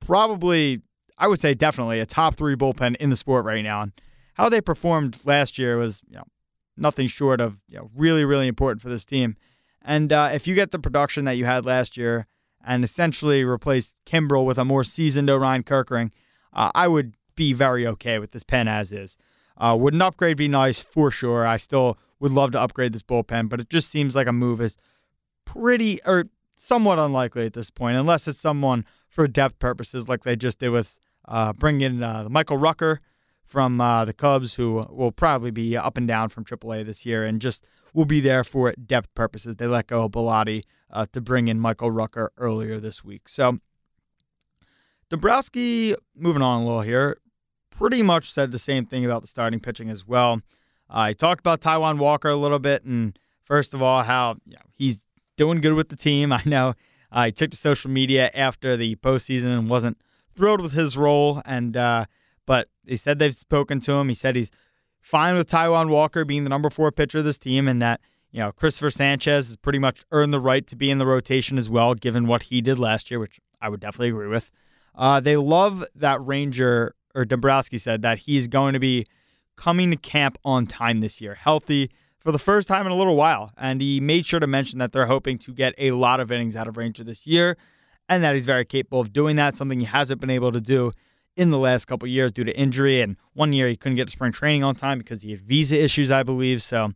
probably, 0.00 0.80
I 1.18 1.28
would 1.28 1.40
say, 1.40 1.54
definitely 1.54 2.00
a 2.00 2.06
top 2.06 2.36
three 2.36 2.56
bullpen 2.56 2.96
in 2.96 3.10
the 3.10 3.16
sport 3.16 3.44
right 3.44 3.62
now. 3.62 3.82
And 3.82 3.92
how 4.34 4.48
they 4.48 4.60
performed 4.60 5.18
last 5.24 5.58
year 5.58 5.78
was, 5.78 6.02
you 6.08 6.16
know, 6.16 6.24
nothing 6.76 7.06
short 7.06 7.40
of 7.40 7.56
you 7.68 7.78
know, 7.78 7.86
really, 7.96 8.24
really 8.24 8.48
important 8.48 8.82
for 8.82 8.88
this 8.88 9.04
team. 9.04 9.36
And 9.82 10.12
uh, 10.12 10.30
if 10.32 10.46
you 10.46 10.54
get 10.54 10.72
the 10.72 10.78
production 10.78 11.24
that 11.24 11.36
you 11.36 11.44
had 11.44 11.64
last 11.64 11.96
year 11.96 12.26
and 12.64 12.84
essentially 12.84 13.44
replace 13.44 13.94
Kimbrel 14.04 14.44
with 14.44 14.58
a 14.58 14.64
more 14.64 14.84
seasoned 14.84 15.30
Orion 15.30 15.62
Kerkering, 15.62 16.10
uh, 16.52 16.70
I 16.74 16.88
would 16.88 17.14
be 17.34 17.52
very 17.52 17.86
okay 17.86 18.18
with 18.18 18.32
this 18.32 18.42
pen 18.42 18.68
as 18.68 18.92
is. 18.92 19.16
Uh, 19.56 19.76
would 19.78 19.94
an 19.94 20.02
upgrade 20.02 20.36
be 20.36 20.48
nice? 20.48 20.82
For 20.82 21.10
sure. 21.10 21.46
I 21.46 21.56
still 21.56 21.98
would 22.20 22.32
love 22.32 22.52
to 22.52 22.60
upgrade 22.60 22.92
this 22.92 23.02
bullpen, 23.02 23.48
but 23.48 23.60
it 23.60 23.70
just 23.70 23.90
seems 23.90 24.14
like 24.14 24.26
a 24.26 24.32
move 24.32 24.60
is 24.60 24.76
pretty 25.44 26.00
or 26.04 26.24
somewhat 26.56 26.98
unlikely 26.98 27.46
at 27.46 27.52
this 27.52 27.70
point, 27.70 27.96
unless 27.96 28.26
it's 28.26 28.40
someone 28.40 28.84
for 29.08 29.28
depth 29.28 29.58
purposes 29.58 30.08
like 30.08 30.24
they 30.24 30.36
just 30.36 30.58
did 30.58 30.70
with 30.70 30.98
uh, 31.28 31.52
bringing 31.52 31.80
in 31.80 32.02
uh, 32.02 32.28
Michael 32.28 32.56
Rucker 32.56 33.00
from 33.44 33.80
uh, 33.80 34.04
the 34.04 34.12
Cubs, 34.12 34.54
who 34.54 34.86
will 34.90 35.12
probably 35.12 35.50
be 35.50 35.76
up 35.76 35.96
and 35.96 36.06
down 36.06 36.28
from 36.28 36.44
AAA 36.44 36.84
this 36.84 37.06
year 37.06 37.24
and 37.24 37.40
just 37.40 37.64
will 37.94 38.04
be 38.04 38.20
there 38.20 38.44
for 38.44 38.72
depth 38.72 39.14
purposes. 39.14 39.56
They 39.56 39.66
let 39.66 39.86
go 39.86 40.04
of 40.04 40.12
Bellatti 40.12 40.64
uh, 40.90 41.06
to 41.12 41.20
bring 41.20 41.48
in 41.48 41.60
Michael 41.60 41.90
Rucker 41.90 42.32
earlier 42.36 42.78
this 42.80 43.04
week. 43.04 43.28
So 43.28 43.58
Dombrowski, 45.08 45.94
moving 46.14 46.42
on 46.42 46.62
a 46.62 46.64
little 46.64 46.82
here, 46.82 47.18
pretty 47.70 48.02
much 48.02 48.32
said 48.32 48.50
the 48.50 48.58
same 48.58 48.86
thing 48.86 49.04
about 49.04 49.22
the 49.22 49.28
starting 49.28 49.60
pitching 49.60 49.88
as 49.88 50.06
well. 50.06 50.40
Uh, 50.90 51.12
talked 51.14 51.40
about 51.40 51.60
Taijuan 51.60 51.98
Walker 51.98 52.28
a 52.28 52.36
little 52.36 52.58
bit, 52.58 52.84
and 52.84 53.18
first 53.44 53.74
of 53.74 53.82
all, 53.82 54.02
how 54.02 54.36
you 54.46 54.54
know, 54.54 54.62
he's 54.74 55.02
doing 55.36 55.60
good 55.60 55.74
with 55.74 55.88
the 55.88 55.96
team. 55.96 56.32
I 56.32 56.42
know 56.44 56.74
uh, 57.12 57.26
he 57.26 57.32
took 57.32 57.50
to 57.52 57.56
social 57.56 57.90
media 57.90 58.30
after 58.34 58.76
the 58.76 58.96
postseason 58.96 59.46
and 59.46 59.70
wasn't 59.70 59.98
thrilled 60.36 60.60
with 60.60 60.72
his 60.72 60.96
role, 60.96 61.42
and 61.44 61.76
uh, 61.76 62.06
but 62.44 62.68
they 62.84 62.96
said 62.96 63.18
they've 63.18 63.34
spoken 63.34 63.80
to 63.80 63.92
him. 63.92 64.08
He 64.08 64.14
said 64.14 64.36
he's 64.36 64.50
fine 65.00 65.34
with 65.34 65.48
Taijuan 65.48 65.88
Walker 65.88 66.24
being 66.24 66.44
the 66.44 66.50
number 66.50 66.70
four 66.70 66.92
pitcher 66.92 67.18
of 67.18 67.24
this 67.24 67.38
team, 67.38 67.66
and 67.66 67.80
that 67.82 68.00
you 68.30 68.40
know 68.40 68.52
Cristopher 68.52 68.90
Sanchez 68.90 69.48
has 69.48 69.56
pretty 69.56 69.78
much 69.78 70.04
earned 70.12 70.32
the 70.32 70.40
right 70.40 70.66
to 70.66 70.76
be 70.76 70.90
in 70.90 70.98
the 70.98 71.06
rotation 71.06 71.58
as 71.58 71.68
well, 71.70 71.94
given 71.94 72.26
what 72.26 72.44
he 72.44 72.60
did 72.60 72.78
last 72.78 73.10
year, 73.10 73.18
which 73.18 73.40
I 73.60 73.68
would 73.68 73.80
definitely 73.80 74.10
agree 74.10 74.28
with. 74.28 74.50
Uh, 74.94 75.20
they 75.20 75.36
love 75.36 75.84
that 75.94 76.24
Ranger 76.24 76.94
or 77.14 77.24
Dombrowski 77.24 77.78
said 77.78 78.02
that 78.02 78.18
he's 78.18 78.48
going 78.48 78.74
to 78.74 78.78
be 78.78 79.06
coming 79.56 79.90
to 79.90 79.96
camp 79.96 80.38
on 80.44 80.66
time 80.66 81.00
this 81.00 81.20
year, 81.20 81.34
healthy 81.34 81.90
for 82.18 82.30
the 82.30 82.38
first 82.38 82.68
time 82.68 82.86
in 82.86 82.92
a 82.92 82.96
little 82.96 83.16
while. 83.16 83.50
And 83.56 83.80
he 83.80 84.00
made 84.00 84.26
sure 84.26 84.40
to 84.40 84.46
mention 84.46 84.78
that 84.80 84.92
they're 84.92 85.06
hoping 85.06 85.38
to 85.38 85.52
get 85.52 85.74
a 85.78 85.92
lot 85.92 86.20
of 86.20 86.30
innings 86.30 86.56
out 86.56 86.68
of 86.68 86.76
Ranger 86.76 87.04
this 87.04 87.26
year 87.26 87.56
and 88.08 88.22
that 88.22 88.34
he's 88.34 88.46
very 88.46 88.64
capable 88.64 89.00
of 89.00 89.12
doing 89.12 89.36
that, 89.36 89.56
something 89.56 89.80
he 89.80 89.86
hasn't 89.86 90.20
been 90.20 90.30
able 90.30 90.52
to 90.52 90.60
do 90.60 90.92
in 91.36 91.50
the 91.50 91.58
last 91.58 91.86
couple 91.86 92.08
years 92.08 92.32
due 92.32 92.44
to 92.44 92.56
injury. 92.58 93.00
And 93.00 93.16
one 93.34 93.52
year 93.52 93.68
he 93.68 93.76
couldn't 93.76 93.96
get 93.96 94.06
to 94.06 94.12
spring 94.12 94.32
training 94.32 94.64
on 94.64 94.74
time 94.74 94.98
because 94.98 95.22
he 95.22 95.32
had 95.32 95.42
visa 95.42 95.82
issues, 95.82 96.10
I 96.10 96.22
believe. 96.22 96.62
So 96.62 96.92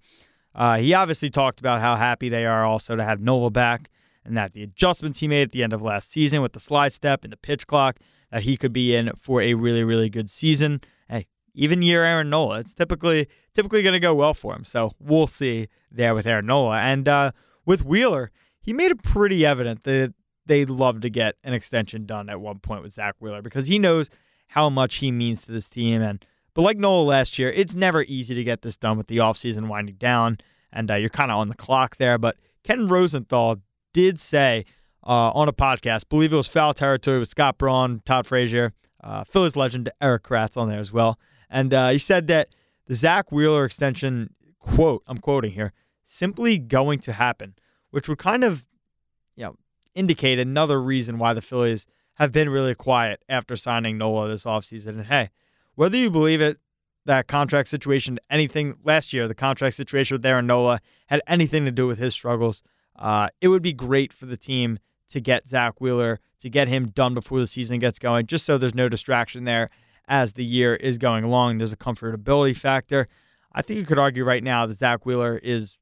uh, 0.54 0.78
he 0.78 0.94
obviously 0.94 1.30
talked 1.30 1.60
about 1.60 1.80
how 1.80 1.96
happy 1.96 2.28
they 2.28 2.46
are 2.46 2.64
also 2.64 2.96
to 2.96 3.04
have 3.04 3.20
Nola 3.20 3.50
back 3.50 3.90
and 4.24 4.36
that 4.36 4.52
the 4.52 4.62
adjustments 4.62 5.20
he 5.20 5.28
made 5.28 5.42
at 5.42 5.52
the 5.52 5.62
end 5.62 5.72
of 5.72 5.82
last 5.82 6.10
season 6.10 6.42
with 6.42 6.52
the 6.52 6.60
slide 6.60 6.92
step 6.92 7.24
and 7.24 7.32
the 7.32 7.36
pitch 7.36 7.66
clock, 7.66 7.98
that 8.30 8.42
he 8.42 8.56
could 8.56 8.72
be 8.72 8.94
in 8.94 9.10
for 9.18 9.40
a 9.40 9.54
really, 9.54 9.82
really 9.82 10.08
good 10.08 10.30
season. 10.30 10.80
Hey, 11.08 11.26
even 11.54 11.82
year 11.82 12.04
Aaron 12.04 12.30
Nola, 12.30 12.60
it's 12.60 12.72
typically 12.72 13.28
typically 13.54 13.82
going 13.82 13.94
to 13.94 14.00
go 14.00 14.14
well 14.14 14.34
for 14.34 14.54
him. 14.54 14.64
So 14.64 14.92
we'll 15.00 15.26
see 15.26 15.68
there 15.90 16.14
with 16.14 16.26
Aaron 16.26 16.46
Nola. 16.46 16.78
And 16.78 17.08
uh, 17.08 17.32
with 17.66 17.84
Wheeler, 17.84 18.30
he 18.60 18.72
made 18.72 18.90
it 18.90 19.02
pretty 19.02 19.44
evident 19.44 19.84
that 19.84 20.14
they'd 20.50 20.68
love 20.68 21.00
to 21.00 21.08
get 21.08 21.36
an 21.44 21.54
extension 21.54 22.06
done 22.06 22.28
at 22.28 22.40
one 22.40 22.58
point 22.58 22.82
with 22.82 22.92
Zack 22.92 23.14
Wheeler 23.20 23.40
because 23.40 23.68
he 23.68 23.78
knows 23.78 24.10
how 24.48 24.68
much 24.68 24.96
he 24.96 25.12
means 25.12 25.42
to 25.42 25.52
this 25.52 25.68
team. 25.68 26.02
And 26.02 26.26
but 26.54 26.62
like 26.62 26.76
Nola 26.76 27.04
last 27.04 27.38
year, 27.38 27.50
it's 27.50 27.76
never 27.76 28.02
easy 28.02 28.34
to 28.34 28.42
get 28.42 28.62
this 28.62 28.76
done 28.76 28.98
with 28.98 29.06
the 29.06 29.18
offseason 29.18 29.68
winding 29.68 29.94
down, 29.94 30.38
and 30.72 30.90
uh, 30.90 30.96
you're 30.96 31.08
kind 31.08 31.30
of 31.30 31.38
on 31.38 31.48
the 31.48 31.54
clock 31.54 31.98
there. 31.98 32.18
But 32.18 32.36
Ken 32.64 32.88
Rosenthal 32.88 33.58
did 33.94 34.18
say 34.18 34.64
uh, 35.06 35.30
on 35.30 35.48
a 35.48 35.52
podcast, 35.52 36.08
believe 36.08 36.32
it 36.32 36.36
was 36.36 36.48
Foul 36.48 36.74
Territory 36.74 37.20
with 37.20 37.28
Scott 37.28 37.56
Braun, 37.56 38.02
Todd 38.04 38.26
Frazier, 38.26 38.72
uh, 39.04 39.22
Phillies 39.22 39.54
legend 39.54 39.88
Erik 40.00 40.24
Kratz 40.24 40.56
on 40.56 40.68
there 40.68 40.80
as 40.80 40.92
well, 40.92 41.16
and 41.48 41.72
uh, 41.72 41.90
he 41.90 41.98
said 41.98 42.26
that 42.26 42.48
the 42.86 42.96
Zack 42.96 43.30
Wheeler 43.30 43.64
extension, 43.64 44.34
quote, 44.58 45.04
I'm 45.06 45.18
quoting 45.18 45.52
here, 45.52 45.72
simply 46.02 46.58
going 46.58 46.98
to 47.00 47.12
happen, 47.12 47.54
which 47.92 48.08
would 48.08 48.18
kind 48.18 48.42
of, 48.42 48.66
you 49.36 49.44
know, 49.44 49.56
indicate 49.94 50.38
another 50.38 50.80
reason 50.80 51.18
why 51.18 51.34
the 51.34 51.42
Phillies 51.42 51.86
have 52.14 52.32
been 52.32 52.48
really 52.48 52.74
quiet 52.74 53.22
after 53.28 53.56
signing 53.56 53.98
Nola 53.98 54.28
this 54.28 54.44
offseason. 54.44 54.88
And 54.88 55.06
hey, 55.06 55.30
whether 55.74 55.96
you 55.96 56.10
believe 56.10 56.40
it, 56.40 56.58
that 57.06 57.26
contract 57.26 57.68
situation, 57.68 58.18
anything 58.28 58.74
last 58.84 59.12
year, 59.12 59.26
the 59.26 59.34
contract 59.34 59.74
situation 59.74 60.14
with 60.14 60.26
Aaron 60.26 60.46
Nola 60.46 60.80
had 61.06 61.22
anything 61.26 61.64
to 61.64 61.70
do 61.70 61.86
with 61.86 61.98
his 61.98 62.14
struggles. 62.14 62.62
Uh, 62.96 63.30
it 63.40 63.48
would 63.48 63.62
be 63.62 63.72
great 63.72 64.12
for 64.12 64.26
the 64.26 64.36
team 64.36 64.78
to 65.08 65.20
get 65.20 65.48
Zack 65.48 65.80
Wheeler, 65.80 66.20
to 66.40 66.50
get 66.50 66.68
him 66.68 66.90
done 66.90 67.14
before 67.14 67.40
the 67.40 67.46
season 67.46 67.78
gets 67.78 67.98
going, 67.98 68.26
just 68.26 68.44
so 68.44 68.58
there's 68.58 68.74
no 68.74 68.88
distraction 68.88 69.44
there 69.44 69.70
as 70.06 70.34
the 70.34 70.44
year 70.44 70.74
is 70.74 70.98
going 70.98 71.24
along. 71.24 71.58
There's 71.58 71.72
a 71.72 71.76
comfortability 71.76 72.56
factor. 72.56 73.06
I 73.52 73.62
think 73.62 73.78
you 73.78 73.86
could 73.86 73.98
argue 73.98 74.24
right 74.24 74.44
now 74.44 74.66
that 74.66 74.78
Zack 74.78 75.04
Wheeler 75.06 75.38
is 75.38 75.78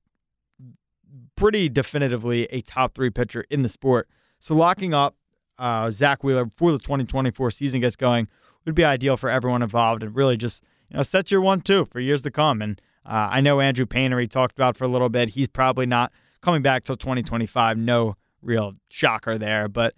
pretty 1.36 1.68
definitively 1.68 2.44
a 2.46 2.60
top 2.62 2.94
three 2.94 3.10
pitcher 3.10 3.44
in 3.50 3.62
the 3.62 3.68
sport. 3.68 4.08
So 4.40 4.54
locking 4.54 4.94
up 4.94 5.16
uh, 5.58 5.90
Zack 5.90 6.22
Wheeler 6.22 6.46
before 6.46 6.72
the 6.72 6.78
2024 6.78 7.50
season 7.50 7.80
gets 7.80 7.96
going 7.96 8.28
would 8.64 8.74
be 8.74 8.84
ideal 8.84 9.16
for 9.16 9.30
everyone 9.30 9.62
involved 9.62 10.02
and 10.02 10.14
really 10.14 10.36
just 10.36 10.62
you 10.90 10.96
know 10.96 11.02
set 11.02 11.30
your 11.30 11.40
one 11.40 11.60
two 11.60 11.84
for 11.84 12.00
years 12.00 12.22
to 12.22 12.30
come. 12.30 12.62
And 12.62 12.80
uh, 13.04 13.28
I 13.30 13.40
know 13.40 13.60
Andrew 13.60 13.86
Painter 13.86 14.18
he 14.20 14.26
talked 14.26 14.56
about 14.56 14.76
for 14.76 14.84
a 14.84 14.88
little 14.88 15.08
bit. 15.08 15.30
He's 15.30 15.48
probably 15.48 15.86
not 15.86 16.12
coming 16.40 16.62
back 16.62 16.84
till 16.84 16.96
2025. 16.96 17.78
No 17.78 18.16
real 18.42 18.74
shocker 18.88 19.36
there, 19.38 19.68
but 19.68 19.94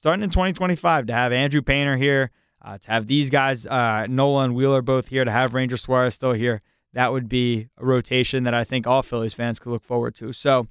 starting 0.00 0.22
in 0.22 0.30
2025 0.30 1.06
to 1.06 1.12
have 1.12 1.32
Andrew 1.32 1.62
Painter 1.62 1.96
here, 1.96 2.30
uh, 2.62 2.78
to 2.78 2.90
have 2.90 3.06
these 3.06 3.28
guys 3.28 3.66
uh, 3.66 4.06
and 4.08 4.54
Wheeler 4.54 4.82
both 4.82 5.08
here, 5.08 5.24
to 5.24 5.30
have 5.30 5.52
Ranger 5.52 5.76
Suarez 5.76 6.14
still 6.14 6.32
here, 6.32 6.60
that 6.96 7.12
would 7.12 7.28
be 7.28 7.68
a 7.78 7.84
rotation 7.84 8.44
that 8.44 8.54
I 8.54 8.64
think 8.64 8.86
all 8.86 9.02
Phillies 9.02 9.34
fans 9.34 9.58
could 9.58 9.70
look 9.70 9.84
forward 9.84 10.14
to. 10.16 10.32
So. 10.32 10.66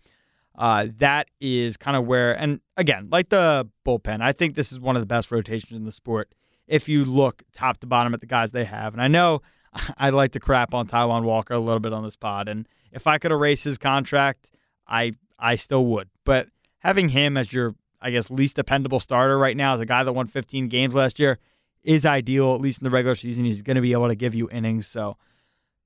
Uh, 0.58 0.88
that 1.00 1.28
is 1.42 1.76
kind 1.76 1.98
of 1.98 2.06
where, 2.06 2.32
and 2.32 2.62
again, 2.78 3.10
like 3.12 3.28
the 3.28 3.68
bullpen, 3.86 4.22
I 4.22 4.32
think 4.32 4.56
this 4.56 4.72
is 4.72 4.80
one 4.80 4.96
of 4.96 5.02
the 5.02 5.06
best 5.06 5.30
rotations 5.30 5.76
in 5.76 5.84
the 5.84 5.92
sport. 5.92 6.34
If 6.66 6.88
you 6.88 7.04
look 7.04 7.44
top 7.52 7.80
to 7.80 7.88
bottom 7.88 8.14
at 8.14 8.22
the 8.22 8.26
guys 8.26 8.52
they 8.52 8.64
have, 8.64 8.94
and 8.94 9.02
I 9.02 9.10
know 9.10 9.42
I 9.98 10.12
like 10.12 10.32
to 10.32 10.40
crap 10.40 10.74
on 10.74 10.88
Taijuan 10.88 11.24
Walker 11.24 11.54
a 11.54 11.60
little 11.60 11.82
bit 11.82 11.92
on 11.92 12.06
this 12.06 12.16
pod, 12.16 12.48
and 12.48 12.70
if 12.92 13.06
I 13.06 13.18
could 13.18 13.32
erase 13.32 13.64
his 13.64 13.78
contract, 13.78 14.50
I 14.88 15.14
I 15.38 15.58
still 15.58 15.86
would. 15.88 16.10
But 16.24 16.48
having 16.80 17.10
him 17.10 17.38
as 17.38 17.52
your, 17.52 17.76
I 18.02 18.12
guess, 18.12 18.30
least 18.30 18.56
dependable 18.56 19.00
starter 19.00 19.38
right 19.38 19.58
now, 19.58 19.74
as 19.74 19.80
a 19.80 19.86
guy 19.86 20.04
that 20.04 20.14
won 20.14 20.28
15 20.28 20.70
games 20.70 20.96
last 20.96 21.20
year, 21.20 21.40
is 21.84 22.06
ideal. 22.06 22.56
At 22.56 22.62
least 22.62 22.80
in 22.80 22.86
the 22.86 22.90
regular 22.90 23.16
season, 23.16 23.46
he's 23.46 23.62
going 23.62 23.76
to 23.76 23.82
be 23.82 23.92
able 23.92 24.08
to 24.08 24.16
give 24.16 24.34
you 24.34 24.50
innings. 24.50 24.88
So, 24.88 25.18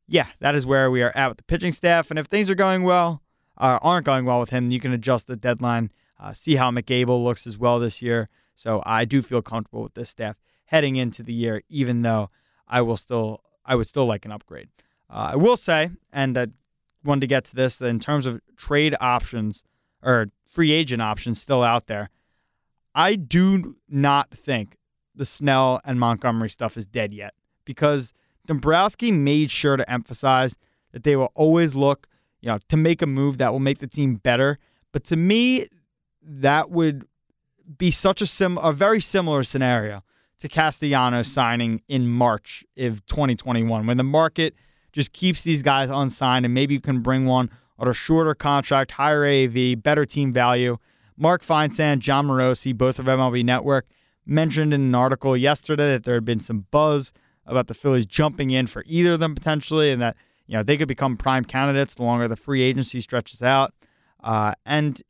yeah, 0.09 0.27
that 0.39 0.55
is 0.55 0.65
where 0.65 0.89
we 0.91 1.01
are 1.01 1.15
at 1.15 1.29
with 1.29 1.37
the 1.37 1.43
pitching 1.43 1.73
staff. 1.73 2.09
And 2.09 2.19
if 2.19 2.25
things 2.25 2.49
are 2.49 2.55
going 2.55 2.83
well, 2.83 3.21
uh, 3.57 3.79
aren't 3.81 4.05
going 4.05 4.25
well 4.25 4.39
with 4.39 4.49
him, 4.49 4.71
you 4.71 4.79
can 4.79 4.91
adjust 4.91 5.27
the 5.27 5.35
deadline 5.35 5.91
Uh, 6.21 6.33
see 6.33 6.57
how 6.57 6.69
Mick 6.69 6.91
Abel 6.91 7.23
looks 7.23 7.47
as 7.47 7.57
well 7.57 7.79
this 7.79 8.01
year. 8.01 8.27
So 8.55 8.83
I 8.85 9.05
do 9.05 9.21
feel 9.21 9.41
comfortable 9.41 9.83
with 9.83 9.93
this 9.93 10.09
staff 10.09 10.35
heading 10.65 10.97
into 10.97 11.23
the 11.23 11.31
year, 11.33 11.63
even 11.69 12.01
though 12.01 12.29
I 12.67 12.81
will 12.81 12.97
still 12.97 13.41
I 13.65 13.75
would 13.75 13.87
still 13.87 14.05
like 14.05 14.25
an 14.25 14.31
upgrade. 14.33 14.67
Uh, 15.09 15.31
I 15.33 15.35
will 15.37 15.55
say, 15.57 15.91
and 16.11 16.37
I 16.37 16.47
wanted 17.03 17.21
to 17.21 17.27
get 17.27 17.45
to 17.45 17.55
this, 17.55 17.79
in 17.81 17.99
terms 17.99 18.25
of 18.25 18.41
trade 18.57 18.95
options 18.99 19.63
or 20.01 20.27
free 20.45 20.71
agent 20.73 21.01
options 21.01 21.39
still 21.39 21.63
out 21.63 21.87
there, 21.87 22.09
I 22.93 23.15
do 23.15 23.75
not 23.87 24.31
think 24.31 24.77
the 25.15 25.25
Snell 25.25 25.79
and 25.85 25.99
Montgomery 25.99 26.49
stuff 26.49 26.77
is 26.77 26.85
dead 26.85 27.13
yet 27.13 27.33
because 27.63 28.13
Dombrowski 28.49 29.11
made 29.11 29.51
sure 29.51 29.77
to 29.77 29.87
emphasize 29.89 30.55
that 30.91 31.03
they 31.03 31.15
will 31.15 31.31
always 31.35 31.75
look, 31.75 32.07
you 32.41 32.49
know, 32.49 32.57
to 32.67 32.77
make 32.77 33.03
a 33.03 33.05
move 33.05 33.37
that 33.37 33.51
will 33.51 33.59
make 33.59 33.77
the 33.77 33.85
team 33.85 34.15
better. 34.15 34.57
But 34.91 35.03
to 35.05 35.15
me, 35.15 35.67
that 36.23 36.71
would 36.71 37.05
be 37.77 37.91
such 37.91 38.23
a 38.23 38.25
sim 38.25 38.57
a 38.57 38.73
very 38.73 39.01
similar 39.01 39.43
scenario 39.43 40.03
to 40.39 40.49
Castellanos 40.49 41.31
signing 41.31 41.83
in 41.87 42.07
March 42.07 42.65
of 42.75 43.05
2021 43.05 43.85
when 43.85 43.97
the 43.97 44.03
market 44.03 44.55
just 44.93 45.13
keeps 45.13 45.43
these 45.43 45.61
guys 45.61 45.91
unsigned 45.91 46.43
and 46.43 46.51
maybe 46.51 46.73
you 46.73 46.81
can 46.81 47.01
bring 47.01 47.27
one 47.27 47.51
on 47.77 47.87
a 47.87 47.93
shorter 47.93 48.33
contract, 48.33 48.93
higher 48.93 49.21
AAV, 49.21 49.83
better 49.83 50.07
team 50.07 50.33
value. 50.33 50.77
Mark 51.15 51.43
Feinsand, 51.43 51.99
Jon 51.99 52.25
Morosi, 52.25 52.75
both 52.75 52.97
of 52.97 53.05
MLB 53.05 53.45
Network, 53.45 53.85
mentioned 54.25 54.73
in 54.73 54.81
an 54.81 54.95
article 54.95 55.37
yesterday 55.37 55.91
that 55.91 56.03
there 56.03 56.15
had 56.15 56.25
been 56.25 56.39
some 56.39 56.65
buzz 56.71 57.13
about 57.49 57.67
the 57.67 57.73
Phillies 57.73 58.05
jumping 58.05 58.51
in 58.51 58.67
for 58.67 58.83
either 58.87 59.13
of 59.13 59.19
them 59.19 59.35
potentially, 59.35 59.91
and 59.91 60.01
that 60.01 60.15
you 60.47 60.55
know 60.55 60.63
they 60.63 60.77
could 60.77 60.87
become 60.87 61.17
prime 61.17 61.43
candidates 61.43 61.95
the 61.95 62.03
longer 62.03 62.27
the 62.27 62.35
free 62.35 62.61
agency 62.61 63.01
stretches 63.01 63.41
out. 63.41 63.73
Uh, 64.23 64.53
and 64.65 65.01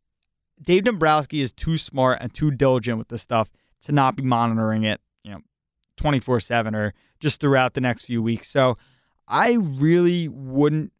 Dave 0.61 0.83
Dombrowski 0.83 1.41
is 1.41 1.51
too 1.51 1.77
smart 1.77 2.19
and 2.21 2.33
too 2.33 2.51
diligent 2.51 2.97
with 2.97 3.09
this 3.09 3.21
stuff 3.21 3.49
to 3.83 3.91
not 3.91 4.15
be 4.15 4.23
monitoring 4.23 4.83
it, 4.83 4.99
you 5.23 5.31
know, 5.31 5.39
24 5.97 6.39
7 6.39 6.75
or 6.75 6.93
just 7.19 7.39
throughout 7.39 7.73
the 7.73 7.81
next 7.81 8.03
few 8.03 8.21
weeks. 8.21 8.49
So 8.49 8.75
I 9.27 9.53
really 9.53 10.27
wouldn't 10.27 10.91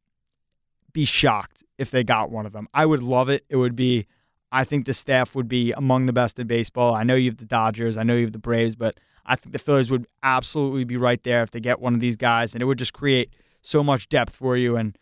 be 0.94 1.06
shocked 1.06 1.64
if 1.78 1.92
they 1.92 2.04
got 2.04 2.32
one 2.32 2.46
of 2.46 2.54
them. 2.54 2.68
I 2.74 2.86
would 2.86 3.04
love 3.04 3.30
it. 3.30 3.46
It 3.50 3.58
would 3.58 3.76
be, 3.76 4.06
I 4.52 4.64
think 4.64 4.86
the 4.86 4.94
staff 4.94 5.36
would 5.36 5.48
be 5.48 5.72
among 5.74 6.06
the 6.06 6.14
best 6.14 6.40
in 6.40 6.48
baseball. 6.48 6.96
I 6.96 7.04
know 7.04 7.16
you 7.16 7.30
have 7.30 7.38
the 7.38 7.46
Dodgers, 7.46 7.98
I 7.98 8.04
know 8.04 8.16
you 8.16 8.24
have 8.24 8.34
the 8.34 8.40
Braves, 8.40 8.76
but 8.76 9.00
I 9.30 9.36
think 9.36 9.54
the 9.54 9.60
Phillies 9.60 9.92
would 9.92 10.08
absolutely 10.24 10.84
be 10.84 10.98
right 10.98 11.24
there 11.24 11.44
if 11.44 11.52
they 11.52 11.60
get 11.60 11.80
one 11.80 11.94
of 11.94 12.00
these 12.00 12.18
guys, 12.18 12.54
and 12.54 12.62
it 12.62 12.66
would 12.66 12.80
just 12.80 12.94
create 12.94 13.34
so 13.62 13.84
much 13.84 14.10
depth 14.10 14.36
for 14.36 14.58
you. 14.58 14.76
And 14.76 14.98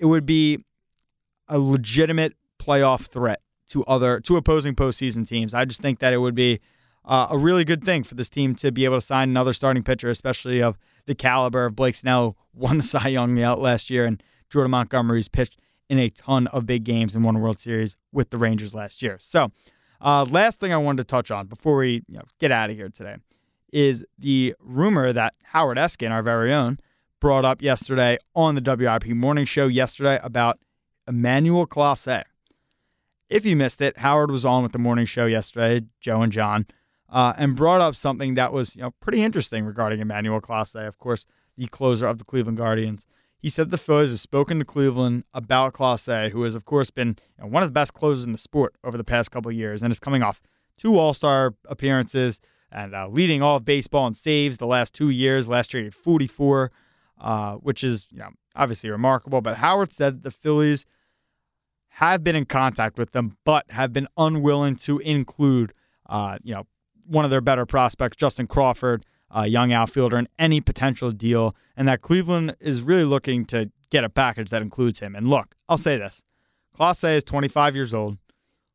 it 0.00 0.06
would 0.06 0.26
be 0.26 0.58
a 1.46 1.58
legitimate 1.58 2.34
playoff 2.58 3.06
threat 3.06 3.42
to 3.68 3.84
other 3.84 4.18
to 4.20 4.36
opposing 4.36 4.74
postseason 4.74 5.28
teams. 5.28 5.54
I 5.54 5.64
just 5.64 5.80
think 5.80 6.00
that 6.00 6.12
it 6.12 6.18
would 6.18 6.34
be 6.34 6.60
uh, 7.04 7.28
a 7.30 7.38
really 7.38 7.64
good 7.64 7.84
thing 7.84 8.02
for 8.02 8.14
this 8.14 8.28
team 8.28 8.54
to 8.56 8.72
be 8.72 8.84
able 8.84 8.96
to 8.96 9.06
sign 9.06 9.28
another 9.28 9.52
starting 9.52 9.82
pitcher, 9.82 10.08
especially 10.08 10.62
of 10.62 10.78
the 11.06 11.14
caliber 11.14 11.66
of 11.66 11.76
Blake 11.76 11.94
Snell, 11.94 12.36
won 12.54 12.78
the 12.78 12.82
Cy 12.84 13.08
Young 13.08 13.40
out 13.42 13.60
last 13.60 13.90
year, 13.90 14.06
and 14.06 14.22
Jordan 14.48 14.70
Montgomery's 14.70 15.28
pitched 15.28 15.58
in 15.88 15.98
a 15.98 16.08
ton 16.08 16.46
of 16.48 16.66
big 16.66 16.84
games 16.84 17.14
and 17.14 17.24
won 17.24 17.36
a 17.36 17.38
World 17.38 17.58
Series 17.58 17.96
with 18.12 18.30
the 18.30 18.38
Rangers 18.38 18.74
last 18.74 19.02
year. 19.02 19.18
So, 19.20 19.50
uh, 20.00 20.24
last 20.24 20.60
thing 20.60 20.72
I 20.72 20.76
wanted 20.76 21.02
to 21.02 21.10
touch 21.10 21.30
on 21.30 21.46
before 21.46 21.76
we 21.76 22.04
you 22.08 22.18
know, 22.18 22.24
get 22.38 22.50
out 22.50 22.70
of 22.70 22.76
here 22.76 22.88
today 22.88 23.16
is 23.72 24.04
the 24.18 24.54
rumor 24.58 25.12
that 25.12 25.34
Howard 25.44 25.78
Eskin, 25.78 26.10
our 26.10 26.22
very 26.22 26.52
own, 26.52 26.78
brought 27.20 27.44
up 27.44 27.62
yesterday 27.62 28.18
on 28.34 28.54
the 28.54 28.60
WIP 28.60 29.06
morning 29.08 29.44
show 29.44 29.66
yesterday 29.66 30.18
about 30.22 30.58
Emmanuel 31.06 31.66
Clase. 31.66 32.24
If 33.28 33.46
you 33.46 33.54
missed 33.54 33.80
it, 33.80 33.98
Howard 33.98 34.30
was 34.30 34.44
on 34.44 34.62
with 34.62 34.72
the 34.72 34.78
morning 34.78 35.06
show 35.06 35.26
yesterday, 35.26 35.86
Joe 36.00 36.22
and 36.22 36.32
John, 36.32 36.66
uh, 37.08 37.34
and 37.36 37.54
brought 37.54 37.80
up 37.80 37.94
something 37.94 38.34
that 38.34 38.52
was 38.52 38.74
you 38.74 38.82
know 38.82 38.92
pretty 39.00 39.22
interesting 39.22 39.64
regarding 39.64 40.00
Emmanuel 40.00 40.40
Clase, 40.40 40.86
of 40.86 40.98
course, 40.98 41.26
the 41.56 41.66
closer 41.66 42.06
of 42.06 42.18
the 42.18 42.24
Cleveland 42.24 42.58
Guardians. 42.58 43.06
He 43.40 43.48
said 43.48 43.70
the 43.70 43.78
Phillies 43.78 44.10
have 44.10 44.20
spoken 44.20 44.58
to 44.58 44.66
Cleveland 44.66 45.24
about 45.32 45.72
Clase, 45.72 46.30
who 46.30 46.42
has, 46.42 46.54
of 46.54 46.66
course, 46.66 46.90
been 46.90 47.16
you 47.38 47.44
know, 47.44 47.46
one 47.46 47.62
of 47.62 47.68
the 47.70 47.72
best 47.72 47.94
closers 47.94 48.24
in 48.24 48.32
the 48.32 48.38
sport 48.38 48.74
over 48.84 48.98
the 48.98 49.04
past 49.04 49.30
couple 49.30 49.50
years 49.50 49.82
and 49.82 49.90
is 49.90 49.98
coming 49.98 50.22
off 50.22 50.42
two 50.76 50.98
All 50.98 51.14
Star 51.14 51.54
appearances 51.66 52.40
and 52.70 52.94
uh, 52.94 53.08
leading 53.08 53.42
all 53.42 53.56
of 53.56 53.64
baseball 53.64 54.06
in 54.06 54.14
saves 54.14 54.58
the 54.58 54.66
last 54.66 54.94
two 54.94 55.08
years. 55.08 55.48
Last 55.48 55.72
year, 55.72 55.82
he 55.82 55.86
had 55.86 55.94
44, 55.94 56.70
uh, 57.18 57.54
which 57.54 57.82
is 57.82 58.06
you 58.10 58.18
know, 58.18 58.30
obviously 58.54 58.90
remarkable. 58.90 59.40
But 59.40 59.56
Howard 59.56 59.90
said 59.90 60.22
the 60.22 60.30
Phillies 60.30 60.84
have 61.94 62.22
been 62.22 62.36
in 62.36 62.44
contact 62.44 62.98
with 62.98 63.12
them, 63.12 63.36
but 63.44 63.70
have 63.70 63.92
been 63.92 64.06
unwilling 64.16 64.76
to 64.76 64.98
include, 64.98 65.72
uh, 66.08 66.38
you 66.42 66.54
know, 66.54 66.66
one 67.06 67.24
of 67.24 67.30
their 67.30 67.40
better 67.40 67.66
prospects, 67.66 68.16
Justin 68.16 68.46
Crawford, 68.46 69.04
a 69.30 69.46
young 69.46 69.72
outfielder, 69.72 70.18
in 70.18 70.28
any 70.38 70.60
potential 70.60 71.12
deal, 71.12 71.54
and 71.76 71.86
that 71.88 72.02
Cleveland 72.02 72.56
is 72.60 72.82
really 72.82 73.04
looking 73.04 73.44
to 73.46 73.70
get 73.90 74.04
a 74.04 74.08
package 74.08 74.50
that 74.50 74.62
includes 74.62 75.00
him. 75.00 75.14
And 75.14 75.28
look, 75.28 75.54
I'll 75.68 75.78
say 75.78 75.98
this: 75.98 76.22
Clase 76.76 77.16
is 77.16 77.24
25 77.24 77.74
years 77.74 77.94
old. 77.94 78.18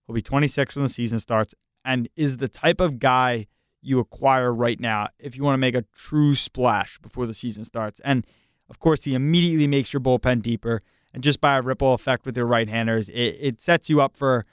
He'll 0.06 0.16
be 0.16 0.22
26 0.22 0.76
when 0.76 0.84
the 0.84 0.90
season 0.90 1.20
starts, 1.20 1.54
and 1.84 2.10
is 2.16 2.38
the 2.38 2.48
type 2.48 2.80
of 2.80 3.00
guy 3.00 3.48
you 3.82 4.00
acquire 4.00 4.54
right 4.54 4.80
now 4.80 5.08
if 5.20 5.36
you 5.36 5.44
want 5.44 5.54
to 5.54 5.60
make 5.60 5.76
a 5.76 5.86
true 5.96 6.34
splash 6.34 6.98
before 7.00 7.28
the 7.28 7.34
season 7.34 7.64
starts. 7.64 8.00
And 8.04 8.26
of 8.70 8.80
course, 8.80 9.04
he 9.04 9.14
immediately 9.14 9.68
makes 9.68 9.94
your 9.94 10.00
bullpen 10.00 10.42
deeper 10.42 10.82
and 11.16 11.24
just 11.24 11.40
by 11.40 11.56
a 11.56 11.62
ripple 11.62 11.94
effect 11.94 12.26
with 12.26 12.36
your 12.36 12.46
right 12.46 12.68
handers, 12.68 13.08
it, 13.08 13.38
it 13.40 13.62
sets 13.62 13.90
you 13.90 14.02
up 14.02 14.18
for 14.18 14.46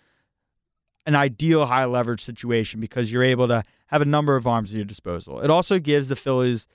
an 1.05 1.17
ideal 1.17 1.67
high 1.67 1.87
leverage 1.87 2.23
situation 2.23 2.79
because 2.79 3.11
you're 3.11 3.25
able 3.25 3.49
to 3.49 3.65
have 3.93 4.03
a 4.03 4.07
number 4.07 4.35
of 4.35 4.47
arms 4.47 4.73
at 4.73 4.77
your 4.77 4.85
disposal. 4.85 5.41
It 5.41 5.51
also 5.51 5.79
gives 5.79 6.09
the 6.09 6.17
Phillies 6.17 6.67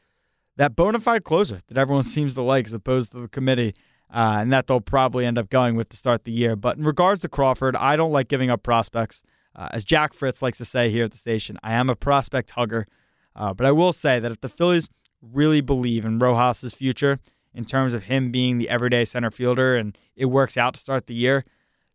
that 0.56 0.76
bona 0.76 1.00
fide 1.00 1.24
closer 1.24 1.62
that 1.68 1.78
everyone 1.78 2.04
seems 2.16 2.36
to 2.36 2.42
like 2.42 2.68
as 2.68 2.74
opposed 2.74 3.12
to 3.12 3.22
the 3.22 3.28
committee, 3.28 3.74
uh, 4.10 4.38
and 4.40 4.54
that 4.54 4.68
they'll 4.68 4.80
probably 4.80 5.26
end 5.26 5.38
up 5.38 5.50
going 5.50 5.76
with 5.76 5.90
to 5.90 5.98
start 5.98 6.24
the 6.24 6.32
year. 6.32 6.56
But 6.56 6.78
in 6.78 6.86
regards 6.86 7.22
to 7.22 7.28
Crawford, 7.28 7.76
I 7.76 7.96
don't 7.96 8.12
like 8.12 8.30
giving 8.30 8.50
up 8.50 8.64
prospects. 8.64 9.22
Uh, 9.56 9.68
as 9.72 9.84
Jack 9.84 10.14
Fritz 10.14 10.42
likes 10.42 10.60
to 10.60 10.66
say 10.66 10.92
here 10.92 11.04
at 11.04 11.12
the 11.12 11.18
station, 11.18 11.58
I 11.64 11.74
am 11.74 11.90
a 11.90 11.96
prospect 11.96 12.52
hugger. 12.52 12.88
Uh, 13.36 13.54
but 13.54 13.66
I 13.66 13.72
will 13.72 13.92
say 13.92 14.20
that 14.20 14.32
if 14.32 14.40
the 14.40 14.50
Phillies 14.50 14.90
really 15.22 15.62
believe 15.62 16.06
in 16.06 16.20
Rojas's 16.20 16.74
future, 16.74 17.20
in 17.58 17.66
terms 17.66 17.94
of 17.96 18.04
him 18.04 18.32
being 18.32 18.60
the 18.60 18.70
everyday 18.70 19.04
center 19.04 19.32
fielder 19.32 19.76
and 19.76 19.98
it 20.16 20.26
works 20.26 20.58
out 20.58 20.76
to 20.76 20.80
start 20.80 21.08
the 21.08 21.16
year, 21.16 21.44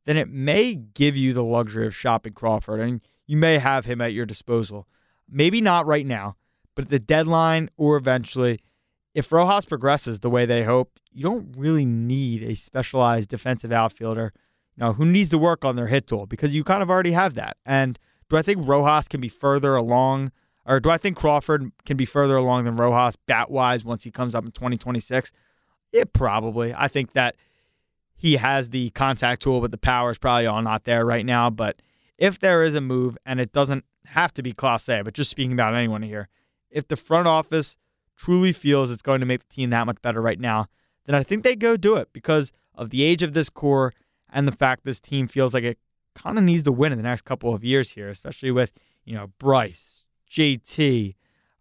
then 0.04 0.16
it 0.16 0.28
may 0.28 0.74
give 0.74 1.16
you 1.16 1.32
the 1.32 1.44
luxury 1.44 1.86
of 1.86 1.94
shopping 1.94 2.32
Crawford 2.32 2.80
and 2.80 3.00
you 3.26 3.36
may 3.36 3.58
have 3.58 3.84
him 3.84 4.00
at 4.00 4.12
your 4.12 4.26
disposal. 4.26 4.88
Maybe 5.32 5.60
not 5.60 5.86
right 5.86 6.06
now, 6.06 6.36
but 6.74 6.84
at 6.84 6.90
the 6.90 6.98
deadline 6.98 7.70
or 7.76 7.96
eventually, 7.96 8.60
if 9.14 9.32
Rojas 9.32 9.64
progresses 9.64 10.20
the 10.20 10.30
way 10.30 10.46
they 10.46 10.64
hope, 10.64 10.98
you 11.10 11.22
don't 11.22 11.54
really 11.56 11.84
need 11.84 12.42
a 12.42 12.54
specialized 12.54 13.30
defensive 13.30 13.72
outfielder, 13.72 14.32
you 14.76 14.84
know, 14.84 14.92
who 14.92 15.04
needs 15.04 15.28
to 15.30 15.38
work 15.38 15.64
on 15.64 15.76
their 15.76 15.86
hit 15.86 16.06
tool 16.06 16.26
because 16.26 16.54
you 16.54 16.64
kind 16.64 16.82
of 16.82 16.90
already 16.90 17.12
have 17.12 17.34
that. 17.34 17.56
And 17.66 17.98
do 18.28 18.36
I 18.36 18.42
think 18.42 18.66
Rojas 18.66 19.08
can 19.08 19.20
be 19.20 19.28
further 19.28 19.74
along, 19.74 20.32
or 20.64 20.80
do 20.80 20.90
I 20.90 20.98
think 20.98 21.16
Crawford 21.16 21.72
can 21.84 21.96
be 21.96 22.06
further 22.06 22.36
along 22.36 22.64
than 22.64 22.76
Rojas 22.76 23.16
bat 23.26 23.50
wise 23.50 23.84
once 23.84 24.04
he 24.04 24.10
comes 24.10 24.34
up 24.34 24.44
in 24.44 24.52
2026? 24.52 25.32
Yeah, 25.92 26.04
probably. 26.12 26.74
I 26.74 26.88
think 26.88 27.12
that 27.12 27.36
he 28.16 28.36
has 28.36 28.70
the 28.70 28.90
contact 28.90 29.42
tool, 29.42 29.60
but 29.60 29.72
the 29.72 29.78
power 29.78 30.10
is 30.10 30.18
probably 30.18 30.46
all 30.46 30.62
not 30.62 30.84
there 30.84 31.04
right 31.04 31.26
now. 31.26 31.50
But 31.50 31.82
if 32.16 32.38
there 32.38 32.62
is 32.62 32.74
a 32.74 32.80
move, 32.80 33.18
and 33.26 33.40
it 33.40 33.52
doesn't 33.52 33.84
have 34.12 34.32
to 34.34 34.42
be 34.42 34.52
Clase, 34.52 35.04
but 35.04 35.14
just 35.14 35.30
speaking 35.30 35.52
about 35.52 35.74
anyone 35.74 36.02
here, 36.02 36.28
if 36.70 36.88
the 36.88 36.96
front 36.96 37.26
office 37.26 37.76
truly 38.16 38.52
feels 38.52 38.90
it's 38.90 39.02
going 39.02 39.20
to 39.20 39.26
make 39.26 39.40
the 39.40 39.54
team 39.54 39.70
that 39.70 39.86
much 39.86 40.00
better 40.02 40.20
right 40.20 40.38
now, 40.38 40.66
then 41.06 41.14
I 41.14 41.22
think 41.22 41.42
they 41.42 41.56
go 41.56 41.76
do 41.76 41.96
it 41.96 42.08
because 42.12 42.52
of 42.74 42.90
the 42.90 43.02
age 43.02 43.22
of 43.22 43.34
this 43.34 43.50
core 43.50 43.92
and 44.32 44.46
the 44.46 44.52
fact 44.52 44.84
this 44.84 45.00
team 45.00 45.28
feels 45.28 45.54
like 45.54 45.64
it 45.64 45.78
kind 46.14 46.38
of 46.38 46.44
needs 46.44 46.62
to 46.64 46.72
win 46.72 46.92
in 46.92 46.98
the 46.98 47.04
next 47.04 47.22
couple 47.22 47.54
of 47.54 47.64
years 47.64 47.90
here, 47.90 48.08
especially 48.08 48.50
with 48.50 48.70
you 49.04 49.14
know 49.14 49.30
Bryce, 49.38 50.04
JT, 50.30 51.14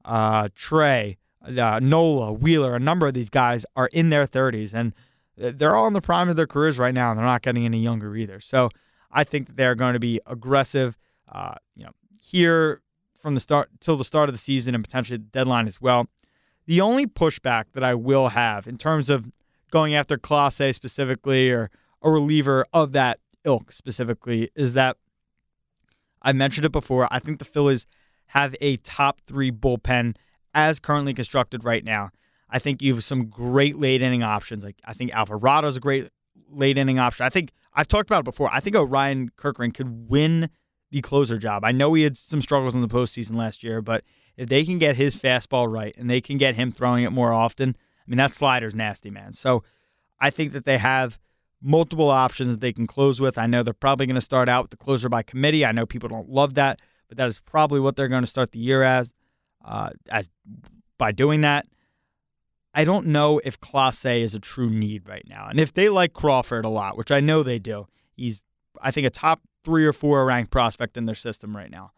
uh, 0.06 0.50
Trea, 0.56 1.18
uh, 1.46 1.80
Nola, 1.82 2.34
Wheeler, 2.34 2.76
a 2.76 2.80
number 2.80 3.08
of 3.08 3.14
these 3.14 3.30
guys 3.30 3.66
are 3.76 3.88
in 3.88 4.10
their 4.10 4.28
30s, 4.28 4.74
and 4.74 4.94
they're 5.38 5.76
all 5.76 5.88
in 5.88 5.94
the 5.94 6.02
prime 6.02 6.30
of 6.30 6.36
their 6.36 6.48
careers 6.48 6.78
right 6.78 6.94
now, 6.94 7.12
and 7.12 7.18
they're 7.18 7.26
not 7.26 7.42
getting 7.42 7.66
any 7.66 7.80
younger 7.80 8.16
either. 8.16 8.40
So 8.40 8.70
I 9.12 9.24
think 9.24 9.48
that 9.48 9.58
they're 9.58 9.76
going 9.76 9.94
to 9.94 10.00
be 10.00 10.20
aggressive, 10.28 10.98
uh, 11.32 11.56
you 11.76 11.86
know, 11.86 11.92
here 12.32 12.82
from 13.18 13.36
the 13.36 13.40
start 13.40 13.70
till 13.80 13.98
the 13.98 14.06
start 14.06 14.30
of 14.30 14.36
the 14.36 14.40
season 14.40 14.74
and 14.74 14.84
potentially 14.84 15.18
the 15.18 15.24
deadline 15.26 15.68
as 15.68 15.82
well. 15.82 16.08
The 16.66 16.82
only 16.82 17.06
pushback 17.06 17.66
that 17.74 17.84
I 17.84 17.94
will 17.94 18.30
have 18.30 18.68
in 18.68 18.78
terms 18.78 19.10
of 19.10 19.32
going 19.72 19.94
after 19.94 20.18
Clase 20.18 20.74
specifically 20.74 21.50
or 21.50 21.70
a 22.02 22.10
reliever 22.10 22.66
of 22.74 22.94
that 22.94 23.20
ilk 23.44 23.72
specifically 23.72 24.50
is 24.56 24.74
that 24.74 24.98
I 26.22 26.34
mentioned 26.34 26.66
it 26.66 26.72
before. 26.72 27.08
I 27.12 27.20
think 27.20 27.40
the 27.40 27.46
Phillies 27.46 27.86
have 28.28 28.56
a 28.62 28.78
top 28.78 29.20
three 29.28 29.52
bullpen 29.52 30.16
as 30.54 30.80
currently 30.80 31.14
constructed 31.14 31.64
right 31.64 31.84
now. 31.84 32.12
I 32.50 32.60
think 32.60 32.82
you 32.82 32.94
have 32.94 33.04
some 33.04 33.26
great 33.28 33.78
late 33.78 34.02
inning 34.02 34.24
options. 34.24 34.64
Like 34.64 34.78
I 34.86 34.94
think 34.94 35.12
Alvarado's 35.12 35.78
a 35.78 35.80
great 35.80 36.10
late 36.50 36.78
inning 36.78 37.00
option. 37.00 37.26
I 37.26 37.30
think 37.30 37.52
I've 37.74 37.88
talked 37.88 38.10
about 38.10 38.20
it 38.20 38.26
before. 38.26 38.50
I 38.54 38.60
think 38.60 38.76
Orion 38.76 39.30
Kerkering 39.38 39.74
could 39.74 40.10
win 40.10 40.50
the 40.92 41.02
closer 41.02 41.38
job. 41.38 41.64
I 41.64 41.72
know 41.72 41.94
he 41.94 42.04
had 42.04 42.18
some 42.18 42.42
struggles 42.42 42.76
in 42.76 42.82
the 42.82 42.88
postseason 42.88 43.36
last 43.36 43.64
year, 43.64 43.82
but 43.82 44.04
if 44.38 44.50
they 44.50 44.64
can 44.66 44.78
get 44.78 44.96
his 44.96 45.16
fastball 45.16 45.72
right 45.72 45.96
and 45.98 46.10
they 46.10 46.22
can 46.22 46.38
get 46.38 46.56
him 46.56 46.72
throwing 46.72 47.04
it 47.04 47.12
more 47.12 47.34
often, 47.34 47.76
I 47.80 48.10
mean 48.10 48.18
that 48.18 48.34
slider's 48.34 48.76
nasty, 48.76 49.10
man. 49.10 49.34
So 49.34 49.64
I 50.20 50.30
think 50.30 50.54
that 50.54 50.66
they 50.66 50.78
have 50.78 51.20
multiple 51.62 52.10
options 52.10 52.50
that 52.50 52.60
they 52.60 52.74
can 52.74 52.88
close 52.88 53.22
with. 53.22 53.38
I 53.38 53.48
know 53.48 53.64
they're 53.64 53.74
probably 53.74 54.06
going 54.06 54.16
to 54.16 54.22
start 54.22 54.50
out 54.50 54.66
with 54.66 54.72
the 54.72 54.78
closer 54.78 55.10
by 55.10 55.24
committee. 55.24 55.66
I 55.66 55.72
know 55.72 55.86
people 55.86 56.10
don't 56.10 56.30
love 56.30 56.56
that, 56.56 56.82
but 57.08 57.18
that 57.18 57.28
is 57.28 57.40
probably 57.40 57.80
what 57.80 57.96
they're 57.96 58.08
going 58.08 58.24
to 58.24 58.28
start 58.28 58.52
the 58.52 58.60
year 58.60 58.84
as. 58.84 59.14
Uh, 59.64 59.92
as 60.10 60.30
by 60.98 61.12
doing 61.12 61.42
that, 61.42 61.68
I 62.74 62.84
don't 62.84 63.08
know 63.08 63.40
if 63.44 63.60
Clase 63.60 64.24
is 64.24 64.34
a 64.34 64.40
true 64.40 64.70
need 64.70 65.08
right 65.08 65.26
now. 65.28 65.48
And 65.50 65.60
if 65.60 65.74
they 65.74 65.90
like 65.90 66.14
Crawford 66.14 66.66
a 66.66 66.70
lot, 66.70 66.98
which 66.98 67.12
I 67.12 67.20
know 67.20 67.44
they 67.44 67.60
do, 67.60 67.88
he's, 68.16 68.42
I 68.82 68.92
think, 68.92 69.06
a 69.06 69.12
top 69.12 69.42
three 69.64 69.86
or 69.86 69.94
four 69.94 70.26
ranked 70.26 70.52
prospect 70.52 70.98
in 70.98 71.06
their 71.06 71.16
system 71.16 71.56
right 71.56 71.72
now. 71.72 71.92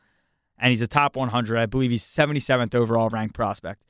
And 0.58 0.70
he's 0.70 0.82
a 0.82 0.88
top 0.88 1.16
100. 1.16 1.58
I 1.58 1.66
believe 1.66 1.92
he's 1.92 2.04
77th 2.04 2.76
overall 2.76 3.10
ranked 3.10 3.36
prospect. 3.36 3.84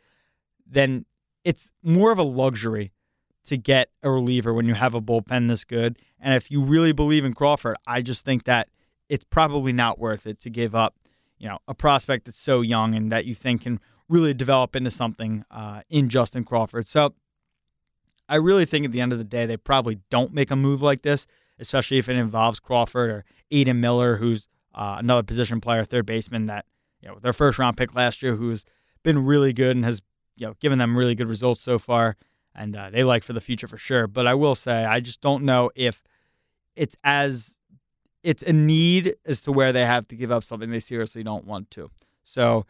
Then 0.65 1.05
it's 1.43 1.71
more 1.83 2.11
of 2.11 2.17
a 2.17 2.23
luxury 2.23 2.91
to 3.45 3.57
get 3.57 3.89
a 4.01 4.09
reliever 4.09 4.53
when 4.53 4.65
you 4.65 4.73
have 4.73 4.95
a 4.95 5.01
bullpen 5.01 5.49
this 5.49 5.65
good. 5.65 5.97
And 6.19 6.33
if 6.33 6.49
you 6.49 6.61
really 6.61 6.93
believe 6.93 7.25
in 7.25 7.33
Crawford, 7.33 7.75
I 7.85 8.01
just 8.01 8.23
think 8.23 8.45
that 8.45 8.69
it's 9.09 9.25
probably 9.25 9.73
not 9.73 9.99
worth 9.99 10.25
it 10.25 10.39
to 10.41 10.49
give 10.49 10.73
up, 10.73 10.95
you 11.37 11.49
know, 11.49 11.59
a 11.67 11.73
prospect 11.73 12.25
that's 12.25 12.39
so 12.39 12.61
young 12.61 12.95
and 12.95 13.11
that 13.11 13.25
you 13.25 13.35
think 13.35 13.63
can 13.63 13.79
really 14.07 14.33
develop 14.33 14.75
into 14.75 14.89
something 14.89 15.43
uh, 15.51 15.81
in 15.89 16.07
Justin 16.07 16.43
Crawford. 16.43 16.87
So 16.87 17.13
I 18.29 18.35
really 18.35 18.65
think 18.65 18.85
at 18.85 18.91
the 18.91 19.01
end 19.01 19.11
of 19.11 19.17
the 19.17 19.25
day, 19.25 19.45
they 19.45 19.57
probably 19.57 19.99
don't 20.09 20.33
make 20.33 20.51
a 20.51 20.55
move 20.55 20.81
like 20.81 21.01
this, 21.01 21.27
especially 21.59 21.97
if 21.97 22.09
it 22.09 22.15
involves 22.15 22.59
Crawford 22.59 23.09
or 23.09 23.25
Aidan 23.51 23.79
Miller, 23.79 24.17
who's 24.17 24.47
uh, 24.73 24.97
another 24.99 25.23
position 25.23 25.61
player, 25.61 25.83
third 25.83 26.05
baseman 26.05 26.47
that, 26.47 26.65
you 27.01 27.07
know, 27.07 27.19
their 27.21 27.33
first 27.33 27.59
round 27.59 27.77
pick 27.77 27.93
last 27.95 28.21
year, 28.21 28.35
who's 28.35 28.65
been 29.03 29.25
really 29.25 29.53
good 29.53 29.75
and 29.75 29.85
has, 29.85 30.01
you 30.35 30.47
know, 30.47 30.55
given 30.59 30.79
them 30.79 30.97
really 30.97 31.15
good 31.15 31.27
results 31.27 31.61
so 31.61 31.77
far. 31.77 32.15
And 32.55 32.75
uh, 32.75 32.89
they 32.89 33.03
like 33.03 33.23
for 33.23 33.33
the 33.33 33.41
future 33.41 33.67
for 33.67 33.77
sure. 33.77 34.07
But 34.07 34.27
I 34.27 34.33
will 34.35 34.55
say, 34.55 34.85
I 34.85 34.99
just 34.99 35.21
don't 35.21 35.43
know 35.43 35.71
if 35.75 36.03
it's 36.75 36.95
as 37.03 37.55
it's 38.23 38.43
a 38.43 38.53
need 38.53 39.15
as 39.25 39.41
to 39.41 39.51
where 39.51 39.73
they 39.73 39.85
have 39.85 40.07
to 40.07 40.15
give 40.15 40.31
up 40.31 40.43
something 40.43 40.69
they 40.69 40.79
seriously 40.79 41.23
don't 41.23 41.45
want 41.45 41.69
to. 41.71 41.91
So 42.23 42.65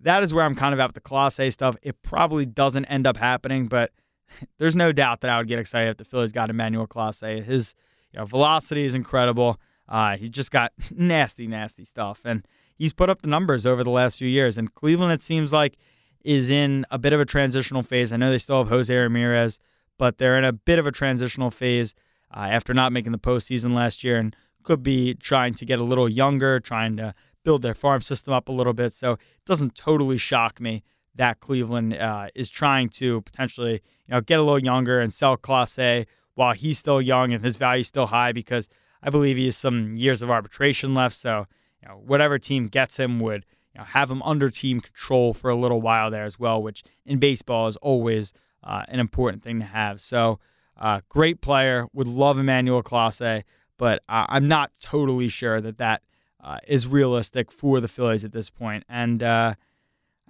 that 0.00 0.22
is 0.22 0.32
where 0.32 0.44
I'm 0.44 0.54
kind 0.54 0.72
of 0.72 0.80
at 0.80 0.86
with 0.86 0.94
the 0.94 1.00
Clase 1.00 1.52
stuff. 1.52 1.76
It 1.82 2.02
probably 2.02 2.46
doesn't 2.46 2.84
end 2.86 3.06
up 3.06 3.16
happening, 3.16 3.66
but 3.66 3.90
there's 4.58 4.76
no 4.76 4.92
doubt 4.92 5.20
that 5.22 5.30
I 5.30 5.38
would 5.38 5.48
get 5.48 5.58
excited 5.58 5.90
if 5.90 5.96
the 5.96 6.04
Phillies 6.04 6.32
got 6.32 6.50
Emmanuel 6.50 6.86
Clase. 6.86 7.44
His 7.44 7.74
you 8.16 8.22
know, 8.22 8.26
velocity 8.26 8.84
is 8.84 8.94
incredible. 8.94 9.60
Uh, 9.88 10.16
he's 10.16 10.30
just 10.30 10.50
got 10.50 10.72
nasty, 10.90 11.46
nasty 11.46 11.84
stuff, 11.84 12.20
and 12.24 12.46
he's 12.74 12.92
put 12.92 13.10
up 13.10 13.22
the 13.22 13.28
numbers 13.28 13.66
over 13.66 13.84
the 13.84 13.90
last 13.90 14.18
few 14.18 14.28
years. 14.28 14.56
And 14.56 14.74
Cleveland, 14.74 15.12
it 15.12 15.22
seems 15.22 15.52
like, 15.52 15.76
is 16.24 16.50
in 16.50 16.84
a 16.90 16.98
bit 16.98 17.12
of 17.12 17.20
a 17.20 17.24
transitional 17.24 17.82
phase. 17.82 18.12
I 18.12 18.16
know 18.16 18.30
they 18.30 18.38
still 18.38 18.58
have 18.58 18.68
Jose 18.68 18.94
Ramirez, 18.94 19.60
but 19.98 20.18
they're 20.18 20.38
in 20.38 20.44
a 20.44 20.52
bit 20.52 20.78
of 20.78 20.86
a 20.86 20.92
transitional 20.92 21.50
phase 21.50 21.94
uh, 22.34 22.48
after 22.50 22.74
not 22.74 22.90
making 22.90 23.12
the 23.12 23.18
postseason 23.18 23.74
last 23.74 24.02
year, 24.02 24.16
and 24.18 24.34
could 24.64 24.82
be 24.82 25.14
trying 25.14 25.54
to 25.54 25.64
get 25.64 25.78
a 25.78 25.84
little 25.84 26.08
younger, 26.08 26.58
trying 26.58 26.96
to 26.96 27.14
build 27.44 27.62
their 27.62 27.74
farm 27.74 28.02
system 28.02 28.32
up 28.32 28.48
a 28.48 28.52
little 28.52 28.72
bit. 28.72 28.92
So 28.94 29.12
it 29.12 29.44
doesn't 29.44 29.76
totally 29.76 30.16
shock 30.16 30.58
me 30.58 30.82
that 31.14 31.38
Cleveland 31.38 31.94
uh, 31.94 32.28
is 32.34 32.50
trying 32.50 32.88
to 32.88 33.20
potentially, 33.22 33.74
you 33.74 34.14
know, 34.14 34.20
get 34.20 34.40
a 34.40 34.42
little 34.42 34.58
younger 34.58 35.00
and 35.00 35.14
sell 35.14 35.36
Clase 35.36 36.06
while 36.36 36.54
he's 36.54 36.78
still 36.78 37.02
young 37.02 37.32
and 37.32 37.44
his 37.44 37.56
value 37.56 37.80
is 37.80 37.88
still 37.88 38.06
high 38.06 38.30
because 38.30 38.68
I 39.02 39.10
believe 39.10 39.36
he 39.36 39.46
has 39.46 39.56
some 39.56 39.96
years 39.96 40.22
of 40.22 40.30
arbitration 40.30 40.94
left. 40.94 41.16
So, 41.16 41.46
you 41.82 41.88
know, 41.88 41.94
whatever 41.94 42.38
team 42.38 42.68
gets 42.68 42.98
him 42.98 43.18
would 43.20 43.44
you 43.74 43.80
know, 43.80 43.84
have 43.84 44.10
him 44.10 44.22
under 44.22 44.50
team 44.50 44.80
control 44.80 45.34
for 45.34 45.50
a 45.50 45.56
little 45.56 45.80
while 45.80 46.10
there 46.10 46.24
as 46.24 46.38
well, 46.38 46.62
which 46.62 46.84
in 47.04 47.18
baseball 47.18 47.68
is 47.68 47.76
always 47.78 48.32
uh, 48.62 48.84
an 48.88 49.00
important 49.00 49.42
thing 49.42 49.58
to 49.58 49.66
have. 49.66 50.00
So, 50.00 50.38
uh, 50.78 51.00
great 51.08 51.40
player. 51.40 51.86
Would 51.94 52.06
love 52.06 52.38
Emmanuel 52.38 52.82
Clase, 52.82 53.44
but 53.78 54.02
uh, 54.08 54.26
I'm 54.28 54.46
not 54.46 54.72
totally 54.80 55.28
sure 55.28 55.60
that 55.60 55.78
that 55.78 56.02
uh, 56.42 56.58
is 56.66 56.86
realistic 56.86 57.50
for 57.50 57.80
the 57.80 57.88
Phillies 57.88 58.24
at 58.24 58.32
this 58.32 58.50
point. 58.50 58.84
And 58.88 59.22
uh, 59.22 59.54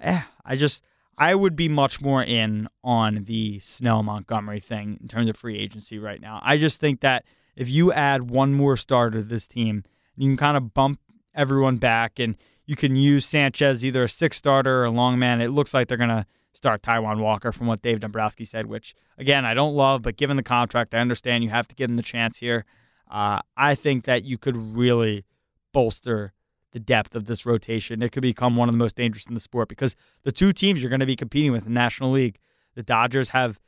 eh, 0.01 0.23
I 0.45 0.57
just 0.57 0.83
I 1.19 1.35
would 1.35 1.57
be 1.57 1.69
much 1.69 2.01
more 2.01 2.23
in 2.23 2.69
on 2.85 3.25
the 3.25 3.59
Snell 3.61 4.03
Montgomery 4.03 4.61
thing 4.61 4.99
in 5.01 5.09
terms 5.09 5.29
of 5.29 5.37
free 5.37 5.59
agency 5.59 5.99
right 5.99 6.21
now. 6.21 6.41
I 6.43 6.59
just 6.59 6.79
think 6.81 7.01
that 7.01 7.25
if 7.57 7.69
you 7.69 7.93
add 7.93 8.31
one 8.31 8.53
more 8.53 8.77
starter 8.77 9.23
to 9.23 9.27
this 9.27 9.47
team, 9.47 9.85
you 10.17 10.29
can 10.29 10.37
kind 10.37 10.57
of 10.57 10.75
bump 10.75 11.01
everyone 11.35 11.77
back 11.77 12.19
and 12.19 12.37
you 12.67 12.77
can 12.77 12.97
use 12.97 13.25
Sanchez 13.25 13.85
either 13.85 14.05
a 14.05 14.09
six 14.09 14.37
starter 14.37 14.83
or 14.83 14.85
a 14.85 14.91
long 14.91 15.19
man. 15.19 15.41
It 15.41 15.49
looks 15.49 15.73
like 15.73 15.89
they're 15.89 15.97
gonna 15.97 16.27
start 16.53 16.83
Taijuan 16.83 17.21
Walker 17.21 17.53
from 17.53 17.67
what 17.67 17.83
Dave 17.83 18.01
Dombrowski 18.01 18.45
said, 18.45 18.67
which 18.67 18.95
again 19.17 19.45
I 19.47 19.55
don't 19.55 19.75
love, 19.75 20.03
but 20.03 20.17
given 20.17 20.37
the 20.37 20.43
contract, 20.43 20.95
I 20.95 20.99
understand 20.99 21.45
you 21.45 21.51
have 21.51 21.69
to 21.69 21.75
give 21.75 21.89
him 21.89 21.97
the 21.97 22.03
chance 22.03 22.39
here. 22.39 22.65
Uh, 23.11 23.41
I 23.57 23.75
think 23.75 24.05
that 24.05 24.25
you 24.25 24.37
could 24.37 24.57
really 24.57 25.25
bolster 25.73 26.33
the 26.77 26.81
depth 26.81 27.15
of 27.15 27.25
this 27.25 27.47
rotation. 27.47 28.03
It 28.03 28.13
could 28.13 28.21
become 28.21 28.55
one 28.55 28.69
of 28.69 28.75
the 28.75 28.79
most 28.79 28.97
dangerous 28.97 29.25
in 29.25 29.33
the 29.33 29.41
sport 29.41 29.67
because 29.67 29.97
the 30.25 30.31
two 30.31 30.53
teams 30.53 30.83
you're 30.83 30.91
going 30.91 31.01
to 31.01 31.07
be 31.07 31.17
competing 31.17 31.51
with 31.51 31.63
in 31.63 31.73
the 31.73 31.75
National 31.75 32.11
League, 32.11 32.37
the 32.75 32.83
Dodgers 32.83 33.31
have, 33.31 33.59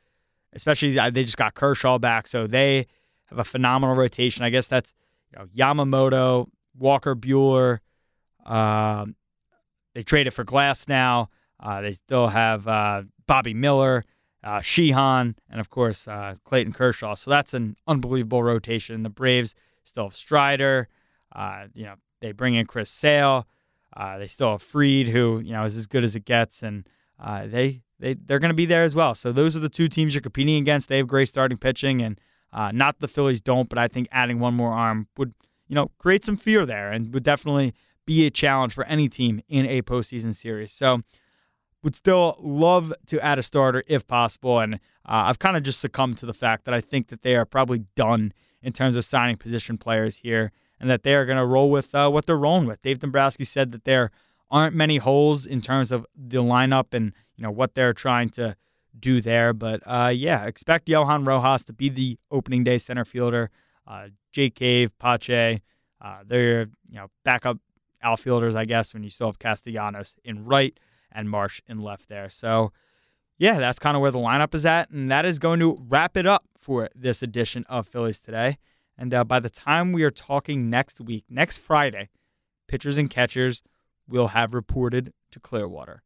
especially 0.53 0.99
uh, 0.99 1.09
they 1.09 1.23
just 1.23 1.35
got 1.35 1.55
Kershaw 1.55 1.97
back, 1.97 2.27
so 2.27 2.45
they 2.45 2.85
have 3.25 3.39
a 3.39 3.43
phenomenal 3.43 3.95
rotation. 3.95 4.43
I 4.43 4.51
guess 4.51 4.67
that's 4.67 4.93
you 5.31 5.39
know, 5.39 5.47
Yamamoto, 5.47 6.49
Walker 6.77 7.15
Buehler. 7.15 7.79
Um, 8.45 9.15
they 9.95 10.03
traded 10.03 10.35
for 10.35 10.45
Glasnow. 10.45 11.29
Uh, 11.59 11.81
they 11.81 11.93
still 11.93 12.27
have 12.27 12.67
uh, 12.67 13.01
Bobby 13.25 13.55
Miller, 13.55 14.05
uh, 14.43 14.61
Sheehan, 14.61 15.35
and 15.49 15.59
of 15.59 15.71
course 15.71 16.07
uh, 16.07 16.35
Clayton 16.43 16.73
Kershaw. 16.73 17.15
So 17.15 17.31
that's 17.31 17.55
an 17.55 17.75
unbelievable 17.87 18.43
rotation. 18.43 19.01
The 19.01 19.09
Braves 19.09 19.55
still 19.83 20.03
have 20.03 20.15
Strider. 20.15 20.89
Uh, 21.35 21.69
you 21.73 21.85
know, 21.85 21.95
they 22.21 22.31
bring 22.31 22.55
in 22.55 22.65
Chris 22.65 22.89
Sale. 22.89 23.47
Uh, 23.95 24.17
they 24.17 24.27
still 24.27 24.51
have 24.51 24.61
Fried, 24.61 25.07
who 25.07 25.39
you 25.39 25.51
know 25.51 25.63
is 25.63 25.75
as 25.75 25.87
good 25.87 26.03
as 26.03 26.15
it 26.15 26.25
gets, 26.25 26.61
and 26.61 26.87
uh, 27.19 27.47
they 27.47 27.81
they 27.99 28.13
they're 28.13 28.39
going 28.39 28.49
to 28.49 28.55
be 28.55 28.65
there 28.65 28.83
as 28.83 28.95
well. 28.95 29.15
So 29.15 29.31
those 29.31 29.55
are 29.55 29.59
the 29.59 29.69
two 29.69 29.87
teams 29.87 30.13
you're 30.13 30.21
competing 30.21 30.61
against. 30.61 30.89
They 30.89 30.97
have 30.97 31.07
great 31.07 31.27
starting 31.27 31.57
pitching, 31.57 32.01
and 32.01 32.19
uh, 32.53 32.71
not 32.71 32.99
the 32.99 33.07
Phillies 33.07 33.41
don't, 33.41 33.67
but 33.67 33.77
I 33.77 33.87
think 33.87 34.07
adding 34.11 34.39
one 34.39 34.53
more 34.53 34.71
arm 34.71 35.07
would 35.17 35.33
you 35.67 35.75
know 35.75 35.91
create 35.97 36.23
some 36.23 36.37
fear 36.37 36.65
there, 36.65 36.91
and 36.91 37.13
would 37.13 37.23
definitely 37.23 37.73
be 38.05 38.25
a 38.25 38.31
challenge 38.31 38.73
for 38.73 38.85
any 38.85 39.09
team 39.09 39.41
in 39.47 39.65
a 39.65 39.81
postseason 39.81 40.35
series. 40.35 40.71
So 40.71 41.01
would 41.83 41.95
still 41.95 42.35
love 42.39 42.93
to 43.07 43.23
add 43.23 43.39
a 43.39 43.43
starter 43.43 43.83
if 43.87 44.05
possible, 44.07 44.59
and 44.59 44.75
uh, 44.75 44.77
I've 45.27 45.39
kind 45.39 45.57
of 45.57 45.63
just 45.63 45.79
succumbed 45.79 46.19
to 46.19 46.25
the 46.25 46.33
fact 46.33 46.65
that 46.65 46.73
I 46.73 46.81
think 46.81 47.07
that 47.07 47.23
they 47.23 47.35
are 47.35 47.45
probably 47.45 47.85
done 47.95 48.33
in 48.61 48.73
terms 48.73 48.95
of 48.95 49.05
signing 49.05 49.37
position 49.37 49.77
players 49.77 50.17
here 50.17 50.51
and 50.79 50.89
that 50.89 51.03
they 51.03 51.13
are 51.13 51.25
going 51.25 51.37
to 51.37 51.45
roll 51.45 51.69
with 51.69 51.93
uh, 51.93 52.09
what 52.09 52.25
they're 52.25 52.37
rolling 52.37 52.67
with. 52.67 52.81
Dave 52.81 52.99
Dombrowski 52.99 53.43
said 53.43 53.71
that 53.71 53.85
there 53.85 54.11
aren't 54.51 54.75
many 54.75 54.97
holes 54.97 55.45
in 55.45 55.61
terms 55.61 55.91
of 55.91 56.05
the 56.15 56.37
lineup 56.37 56.93
and 56.93 57.13
you 57.35 57.43
know 57.43 57.51
what 57.51 57.75
they're 57.75 57.93
trying 57.93 58.29
to 58.29 58.55
do 58.99 59.21
there. 59.21 59.53
But 59.53 59.81
uh, 59.85 60.11
yeah, 60.13 60.45
expect 60.45 60.89
Johan 60.89 61.25
Rojas 61.25 61.63
to 61.63 61.73
be 61.73 61.89
the 61.89 62.17
opening 62.31 62.63
day 62.63 62.77
center 62.77 63.05
fielder. 63.05 63.49
Uh, 63.87 64.09
Jake 64.31 64.55
Cave, 64.55 64.91
Pache, 64.99 65.61
uh, 66.01 66.17
they're 66.25 66.61
you 66.89 66.95
know 66.95 67.07
backup 67.23 67.57
outfielders, 68.01 68.55
I 68.55 68.65
guess, 68.65 68.93
when 68.93 69.03
you 69.03 69.09
still 69.09 69.27
have 69.27 69.39
Castellanos 69.39 70.15
in 70.23 70.45
right 70.45 70.77
and 71.11 71.29
Marsh 71.29 71.61
in 71.67 71.79
left 71.79 72.07
there. 72.09 72.29
So 72.29 72.71
yeah, 73.37 73.57
that's 73.59 73.79
kind 73.79 73.95
of 73.95 74.01
where 74.01 74.11
the 74.11 74.19
lineup 74.19 74.53
is 74.53 74.65
at, 74.65 74.89
and 74.89 75.09
that 75.11 75.25
is 75.25 75.39
going 75.39 75.59
to 75.61 75.81
wrap 75.87 76.17
it 76.17 76.27
up 76.27 76.43
for 76.59 76.89
this 76.93 77.23
edition 77.23 77.65
of 77.69 77.87
Phillies 77.87 78.19
Today. 78.19 78.57
And 78.99 79.13
uh, 79.13 79.23
by 79.23 79.39
the 79.39 79.49
time 79.49 79.93
we 79.93 80.03
are 80.03 80.11
talking 80.11 80.69
next 80.69 80.99
week, 80.99 81.23
next 81.29 81.59
Friday, 81.59 82.09
pitchers 82.67 82.97
and 82.97 83.09
catchers 83.09 83.63
will 84.09 84.27
have 84.27 84.53
reported 84.53 85.13
to 85.31 85.39
Clearwater. 85.39 86.03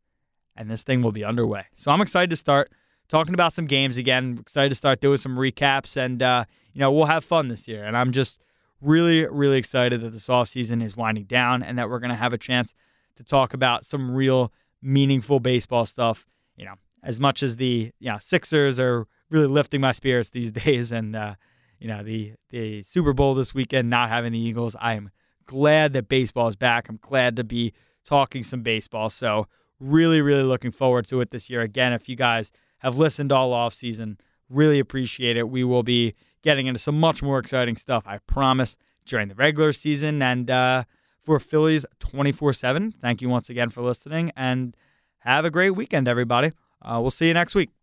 And 0.56 0.70
this 0.70 0.84
thing 0.84 1.02
will 1.02 1.12
be 1.12 1.24
underway. 1.24 1.66
So 1.74 1.92
I'm 1.92 2.02
excited 2.02 2.30
to 2.30 2.36
start 2.36 2.72
talking 3.10 3.34
about 3.34 3.54
some 3.54 3.66
games 3.66 3.98
again. 3.98 4.38
Excited 4.40 4.70
to 4.70 4.76
start 4.76 5.02
doing 5.02 5.18
some 5.18 5.38
recaps. 5.38 5.98
And, 5.98 6.22
uh, 6.22 6.46
you 6.72 6.80
know, 6.80 6.92
we'll 6.92 7.08
have 7.08 7.26
fun 7.26 7.48
this 7.48 7.68
year. 7.68 7.84
And 7.84 7.98
I'm 7.98 8.12
just 8.12 8.40
really, 8.80 9.26
really 9.26 9.58
excited 9.58 10.02
that 10.02 10.12
this 10.12 10.30
off 10.30 10.50
season 10.50 10.84
is 10.84 10.96
winding 10.96 11.24
down 11.24 11.64
and 11.64 11.80
that 11.80 11.90
we're 11.90 12.00
going 12.00 12.12
to 12.12 12.16
have 12.16 12.34
a 12.34 12.38
chance 12.38 12.76
to 13.16 13.24
talk 13.24 13.56
about 13.56 13.88
some 13.88 14.12
real 14.12 14.54
meaningful 14.84 15.40
baseball 15.40 15.88
stuff. 15.88 16.28
You 16.58 16.66
know, 16.66 16.76
as 17.02 17.20
much 17.20 17.42
as 17.42 17.56
the 17.56 17.92
you 17.98 18.12
know, 18.12 18.20
Sixers 18.20 18.80
are 18.80 19.08
really 19.32 19.48
lifting 19.48 19.82
my 19.82 19.94
spirits 19.94 20.30
these 20.30 20.52
days. 20.64 20.92
And, 20.92 21.16
uh, 21.16 21.34
you 21.80 21.88
know, 21.88 22.04
the 22.04 22.34
the 22.50 22.84
Super 22.84 23.14
Bowl 23.14 23.36
this 23.36 23.54
weekend, 23.54 23.90
not 23.90 24.10
having 24.10 24.34
the 24.34 24.40
Eagles. 24.40 24.76
I 24.80 24.94
am 24.94 25.12
glad 25.46 25.94
that 25.94 26.08
baseball 26.08 26.48
is 26.48 26.56
back. 26.56 26.90
I'm 26.90 27.00
glad 27.02 27.36
to 27.36 27.44
be 27.44 27.74
talking 28.06 28.44
some 28.44 28.62
baseball. 28.62 29.10
So 29.10 29.48
really, 29.80 30.22
really 30.22 30.44
looking 30.44 30.72
forward 30.72 31.08
to 31.08 31.22
it 31.22 31.32
this 31.32 31.50
year. 31.50 31.62
Again, 31.62 31.94
if 31.94 32.08
you 32.08 32.16
guys 32.16 32.52
have 32.80 32.98
listened 32.98 33.32
all 33.32 33.54
off 33.54 33.74
season, 33.74 34.18
really 34.50 34.80
appreciate 34.80 35.38
it. 35.38 35.50
We 35.50 35.64
will 35.64 35.84
be 35.84 36.14
getting 36.42 36.68
into 36.68 36.80
some 36.80 37.00
much 37.00 37.22
more 37.22 37.40
exciting 37.40 37.78
stuff, 37.78 38.04
I 38.06 38.20
promise, 38.20 38.78
during 39.06 39.28
the 39.30 39.36
regular 39.36 39.74
season. 39.74 40.22
And 40.22 40.50
uh, 40.50 40.84
for 41.24 41.40
Phillies 41.40 41.86
24 42.00 42.54
7, 42.54 42.94
thank 43.02 43.22
you 43.22 43.30
once 43.30 43.50
again 43.50 43.70
for 43.70 43.82
listening 43.82 44.32
and 44.36 44.76
have 45.20 45.46
a 45.46 45.52
great 45.52 45.72
weekend, 45.72 46.08
everybody. 46.08 46.52
Uh, 46.82 47.00
we'll 47.02 47.10
see 47.10 47.28
you 47.28 47.34
next 47.34 47.56
week. 47.56 47.83